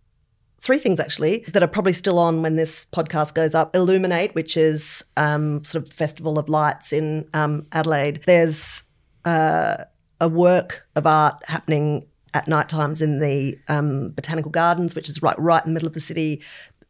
three 0.61 0.79
things 0.79 1.01
actually, 1.01 1.45
that 1.49 1.63
are 1.63 1.69
probably 1.69 1.93
still 1.93 2.19
on 2.19 2.43
when 2.43 2.55
this 2.57 2.87
podcast 2.93 3.35
goes 3.35 3.55
up. 3.55 3.75
Illuminate, 3.75 4.35
which 4.35 4.57
is 4.57 5.05
um, 5.17 5.65
sort 5.65 5.85
of 5.87 5.93
festival 5.93 6.39
of 6.39 6.49
lights 6.49 6.93
in 6.93 7.29
um, 7.35 7.67
Adelaide. 7.73 8.21
There's 8.25 8.85
uh, 9.25 9.79
a 10.21 10.29
work 10.29 10.87
of 10.95 11.07
art 11.07 11.43
happening 11.49 12.07
at 12.35 12.49
night 12.49 12.69
times 12.69 13.01
in 13.01 13.21
the 13.21 13.59
um, 13.69 14.11
botanical 14.11 14.51
gardens, 14.51 14.95
which 14.95 15.09
is 15.09 15.23
right 15.23 15.39
right 15.39 15.65
in 15.65 15.71
the 15.71 15.75
middle 15.75 15.89
of 15.89 15.95
the 15.95 16.01
city. 16.01 16.43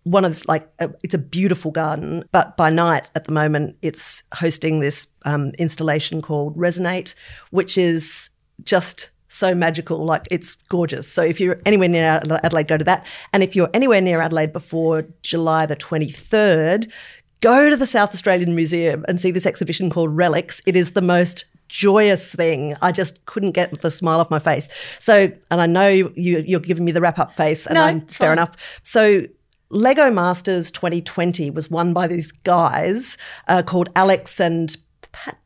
One 0.02 0.24
of 0.24 0.44
like 0.46 0.68
a, 0.80 0.90
it's 1.02 1.14
a 1.14 1.18
beautiful 1.18 1.70
garden, 1.70 2.24
but 2.32 2.56
by 2.56 2.70
night 2.70 3.08
at 3.14 3.24
the 3.24 3.32
moment 3.32 3.76
it's 3.82 4.22
hosting 4.34 4.80
this 4.80 5.06
um, 5.24 5.52
installation 5.58 6.20
called 6.20 6.56
Resonate, 6.56 7.14
which 7.50 7.78
is 7.78 8.30
just 8.64 9.10
so 9.28 9.54
magical. 9.54 10.04
Like 10.04 10.26
it's 10.30 10.56
gorgeous. 10.68 11.10
So 11.10 11.22
if 11.22 11.40
you're 11.40 11.58
anywhere 11.64 11.88
near 11.88 12.20
Adelaide, 12.42 12.68
go 12.68 12.76
to 12.76 12.84
that. 12.84 13.06
And 13.32 13.42
if 13.42 13.56
you're 13.56 13.70
anywhere 13.74 14.00
near 14.00 14.20
Adelaide 14.20 14.52
before 14.52 15.06
July 15.22 15.66
the 15.66 15.76
23rd, 15.76 16.92
go 17.40 17.68
to 17.68 17.76
the 17.76 17.86
South 17.86 18.14
Australian 18.14 18.54
Museum 18.54 19.04
and 19.08 19.20
see 19.20 19.30
this 19.30 19.46
exhibition 19.46 19.90
called 19.90 20.16
Relics. 20.16 20.62
It 20.66 20.76
is 20.76 20.92
the 20.92 21.02
most 21.02 21.44
joyous 21.74 22.32
thing. 22.32 22.76
I 22.80 22.92
just 22.92 23.26
couldn't 23.26 23.50
get 23.50 23.80
the 23.82 23.90
smile 23.90 24.20
off 24.20 24.30
my 24.30 24.38
face. 24.38 24.70
So, 25.00 25.28
and 25.50 25.60
I 25.60 25.66
know 25.66 25.88
you, 25.88 26.12
you're 26.14 26.60
giving 26.60 26.84
me 26.84 26.92
the 26.92 27.00
wrap 27.00 27.18
up 27.18 27.36
face, 27.36 27.66
and 27.66 27.74
No, 27.74 27.82
I'm 27.82 28.00
fair 28.02 28.28
fine. 28.28 28.38
enough. 28.38 28.80
So, 28.84 29.22
Lego 29.70 30.08
Masters 30.10 30.70
2020 30.70 31.50
was 31.50 31.68
won 31.68 31.92
by 31.92 32.06
these 32.06 32.30
guys 32.30 33.18
uh, 33.48 33.62
called 33.62 33.88
Alex 33.96 34.38
and 34.40 34.76
Patrick. 35.10 35.40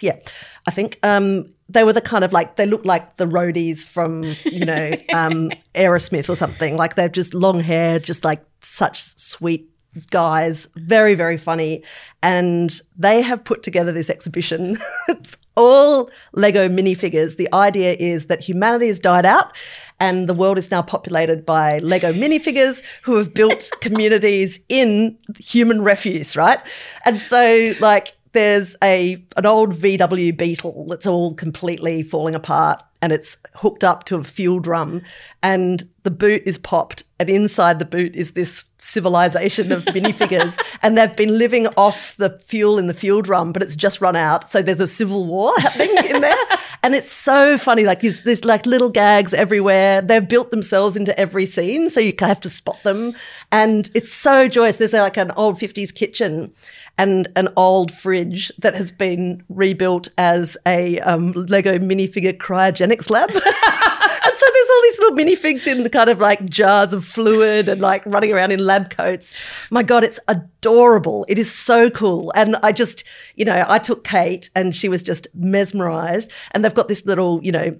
Yeah, 0.00 0.18
I 0.66 0.70
think 0.70 0.98
um, 1.02 1.52
they 1.68 1.84
were 1.84 1.92
the 1.92 2.00
kind 2.00 2.24
of 2.24 2.32
like 2.32 2.56
they 2.56 2.64
looked 2.64 2.86
like 2.86 3.16
the 3.18 3.26
roadies 3.26 3.84
from 3.86 4.24
you 4.44 4.64
know 4.64 4.92
um, 5.12 5.50
Aerosmith 5.74 6.30
or 6.30 6.36
something. 6.36 6.76
Like 6.78 6.94
they've 6.94 7.12
just 7.12 7.34
long 7.34 7.60
hair, 7.60 7.98
just 7.98 8.24
like 8.24 8.42
such 8.60 9.02
sweet 9.02 9.68
guys, 10.10 10.68
very 10.76 11.14
very 11.14 11.36
funny, 11.36 11.82
and 12.22 12.80
they 12.96 13.22
have 13.22 13.44
put 13.44 13.62
together 13.62 13.92
this 13.92 14.10
exhibition. 14.10 14.76
it's 15.08 15.36
all 15.58 16.10
Lego 16.32 16.68
minifigures. 16.68 17.36
The 17.36 17.52
idea 17.52 17.96
is 17.98 18.26
that 18.26 18.40
humanity 18.40 18.86
has 18.86 19.00
died 19.00 19.26
out 19.26 19.56
and 19.98 20.28
the 20.28 20.34
world 20.34 20.56
is 20.56 20.70
now 20.70 20.82
populated 20.82 21.44
by 21.44 21.80
Lego 21.80 22.12
minifigures 22.12 22.82
who 23.02 23.16
have 23.16 23.34
built 23.34 23.70
communities 23.80 24.60
in 24.68 25.18
human 25.38 25.82
refuse, 25.82 26.36
right? 26.36 26.60
And 27.04 27.18
so 27.18 27.74
like 27.80 28.14
there's 28.32 28.76
a 28.84 29.24
an 29.36 29.46
old 29.46 29.72
VW 29.72 30.36
Beetle 30.36 30.86
that's 30.88 31.06
all 31.06 31.34
completely 31.34 32.04
falling 32.04 32.36
apart 32.36 32.82
and 33.02 33.12
it's 33.12 33.36
hooked 33.54 33.84
up 33.84 34.04
to 34.04 34.16
a 34.16 34.22
fuel 34.22 34.60
drum 34.60 35.02
and 35.42 35.84
the 36.02 36.10
boot 36.10 36.42
is 36.46 36.58
popped 36.58 37.02
and 37.18 37.28
inside 37.28 37.78
the 37.78 37.84
boot 37.84 38.14
is 38.14 38.32
this 38.32 38.70
civilization 38.78 39.72
of 39.72 39.84
minifigures 39.86 40.56
and 40.82 40.96
they've 40.96 41.16
been 41.16 41.36
living 41.36 41.66
off 41.76 42.16
the 42.16 42.38
fuel 42.40 42.78
in 42.78 42.86
the 42.86 42.94
fuel 42.94 43.20
drum 43.22 43.52
but 43.52 43.62
it's 43.62 43.76
just 43.76 44.00
run 44.00 44.16
out. 44.16 44.48
So 44.48 44.62
there's 44.62 44.80
a 44.80 44.86
civil 44.86 45.26
war 45.26 45.52
happening 45.58 45.96
in 46.08 46.20
there. 46.20 46.36
And 46.82 46.94
it's 46.94 47.10
so 47.10 47.58
funny 47.58 47.84
like 47.84 48.00
there's, 48.00 48.22
there's 48.22 48.44
like 48.44 48.66
little 48.66 48.90
gags 48.90 49.34
everywhere. 49.34 50.00
They've 50.00 50.26
built 50.26 50.50
themselves 50.50 50.96
into 50.96 51.18
every 51.18 51.46
scene 51.46 51.90
so 51.90 52.00
you 52.00 52.12
kind 52.12 52.30
of 52.30 52.36
have 52.36 52.42
to 52.42 52.50
spot 52.50 52.82
them. 52.84 53.14
And 53.50 53.90
it's 53.94 54.12
so 54.12 54.48
joyous. 54.48 54.76
There's 54.76 54.92
like 54.92 55.16
an 55.16 55.32
old 55.32 55.56
50s 55.56 55.94
kitchen 55.94 56.52
and 56.98 57.28
an 57.36 57.48
old 57.56 57.92
fridge 57.92 58.50
that 58.58 58.74
has 58.74 58.90
been 58.90 59.42
rebuilt 59.48 60.08
as 60.18 60.56
a 60.66 60.98
um, 61.00 61.32
Lego 61.32 61.78
minifigure 61.78 62.36
cryogenics 62.36 63.08
lab. 63.08 63.30
and 63.30 63.40
so 63.40 64.46
there's 64.52 64.70
all 64.70 64.82
these 64.82 64.98
little 64.98 65.16
minifigs 65.16 65.66
in 65.66 65.84
kind 65.88 66.10
of 66.10 66.18
like 66.18 66.44
jars 66.46 66.92
of 66.92 67.04
fluid 67.04 67.68
and 67.68 67.80
like 67.80 68.04
running 68.06 68.32
around 68.32 68.52
in 68.52 68.64
lab 68.64 68.90
coats. 68.90 69.34
My 69.70 69.82
God, 69.82 70.04
it's 70.04 70.20
adorable. 70.28 71.24
It 71.28 71.38
is 71.38 71.52
so 71.52 71.90
cool. 71.90 72.32
And 72.34 72.56
I 72.62 72.72
just, 72.72 73.04
you 73.36 73.44
know, 73.44 73.64
I 73.68 73.78
took 73.78 74.04
Kate 74.04 74.50
and 74.54 74.74
she 74.74 74.88
was 74.88 75.02
just 75.02 75.28
mesmerized. 75.34 76.32
And 76.52 76.64
they've 76.64 76.74
got 76.74 76.88
this 76.88 77.06
little, 77.06 77.40
you 77.42 77.52
know, 77.52 77.78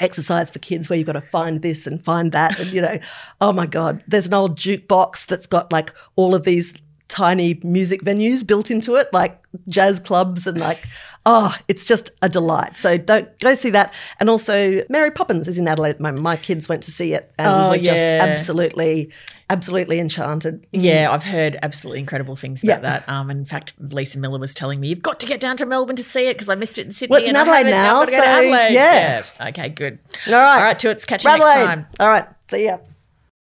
exercise 0.00 0.50
for 0.50 0.58
kids 0.60 0.88
where 0.88 0.96
you've 0.96 1.06
got 1.06 1.12
to 1.12 1.20
find 1.20 1.62
this 1.62 1.86
and 1.86 2.04
find 2.04 2.30
that 2.30 2.56
and 2.60 2.72
you 2.72 2.80
know 2.80 3.00
oh 3.40 3.52
my 3.52 3.66
god 3.66 4.00
there's 4.06 4.28
an 4.28 4.34
old 4.34 4.56
jukebox 4.56 5.26
that's 5.26 5.46
got 5.46 5.72
like 5.72 5.92
all 6.14 6.36
of 6.36 6.44
these 6.44 6.80
tiny 7.08 7.58
music 7.64 8.02
venues 8.02 8.46
built 8.46 8.70
into 8.70 8.94
it 8.94 9.08
like 9.12 9.42
jazz 9.68 9.98
clubs 9.98 10.46
and 10.46 10.58
like 10.58 10.84
oh 11.30 11.54
it's 11.68 11.84
just 11.84 12.10
a 12.22 12.28
delight 12.28 12.76
so 12.76 12.96
don't 12.96 13.28
go 13.40 13.54
see 13.54 13.68
that 13.70 13.92
and 14.18 14.30
also 14.30 14.80
mary 14.88 15.10
poppins 15.10 15.46
is 15.46 15.58
in 15.58 15.68
adelaide 15.68 15.90
at 15.90 15.96
the 15.98 16.02
moment 16.02 16.22
my 16.22 16.36
kids 16.36 16.68
went 16.70 16.82
to 16.82 16.90
see 16.90 17.12
it 17.12 17.30
and 17.38 17.48
Oh, 17.48 17.68
were 17.70 17.76
just 17.78 18.06
absolutely 18.06 19.12
absolutely 19.50 19.98
enchanted 19.98 20.66
Yeah, 20.72 21.08
I've 21.10 21.22
heard 21.24 21.56
absolutely 21.62 22.00
incredible 22.00 22.36
things 22.36 22.62
about 22.62 22.82
Yeah. 22.82 22.90
that. 22.90 23.08
Um, 23.08 23.30
in 23.30 23.44
fact, 23.46 23.72
Lisa 23.78 24.18
Miller 24.18 24.38
was 24.38 24.52
telling 24.52 24.78
me 24.78 24.88
you've 24.88 25.00
got 25.00 25.18
to 25.20 25.26
get 25.26 25.40
down 25.40 25.56
to 25.56 25.64
Melbourne 25.66 25.96
to 25.96 26.02
see 26.02 26.28
it 26.28 26.34
because 26.34 26.50
I 26.50 26.54
missed 26.54 26.78
it 26.78 26.84
in 26.84 26.92
Sydney. 26.92 27.12
Well, 27.14 27.20
it's 27.20 27.30
in 27.30 27.36
Adelaide 27.36 27.64
now, 27.64 28.00
I've 28.02 28.10
got 28.10 28.10
to 28.10 28.16
go 28.16 28.16
to 28.18 28.22
so, 28.22 28.54
Adelaide. 28.54 28.74
yeah. 28.74 29.24
Okay, 29.48 29.68
good. 29.70 29.98
all 30.28 30.34
right 30.34 30.56
All 30.58 30.62
right, 30.64 30.78
Toots. 30.78 31.06
Catch 31.06 31.24
you 31.24 31.30
next 31.30 31.40
Adelaide. 31.46 31.64
time. 31.66 31.86
all 31.98 32.08
right 32.08 32.26
see 32.50 32.64
ya 32.66 32.76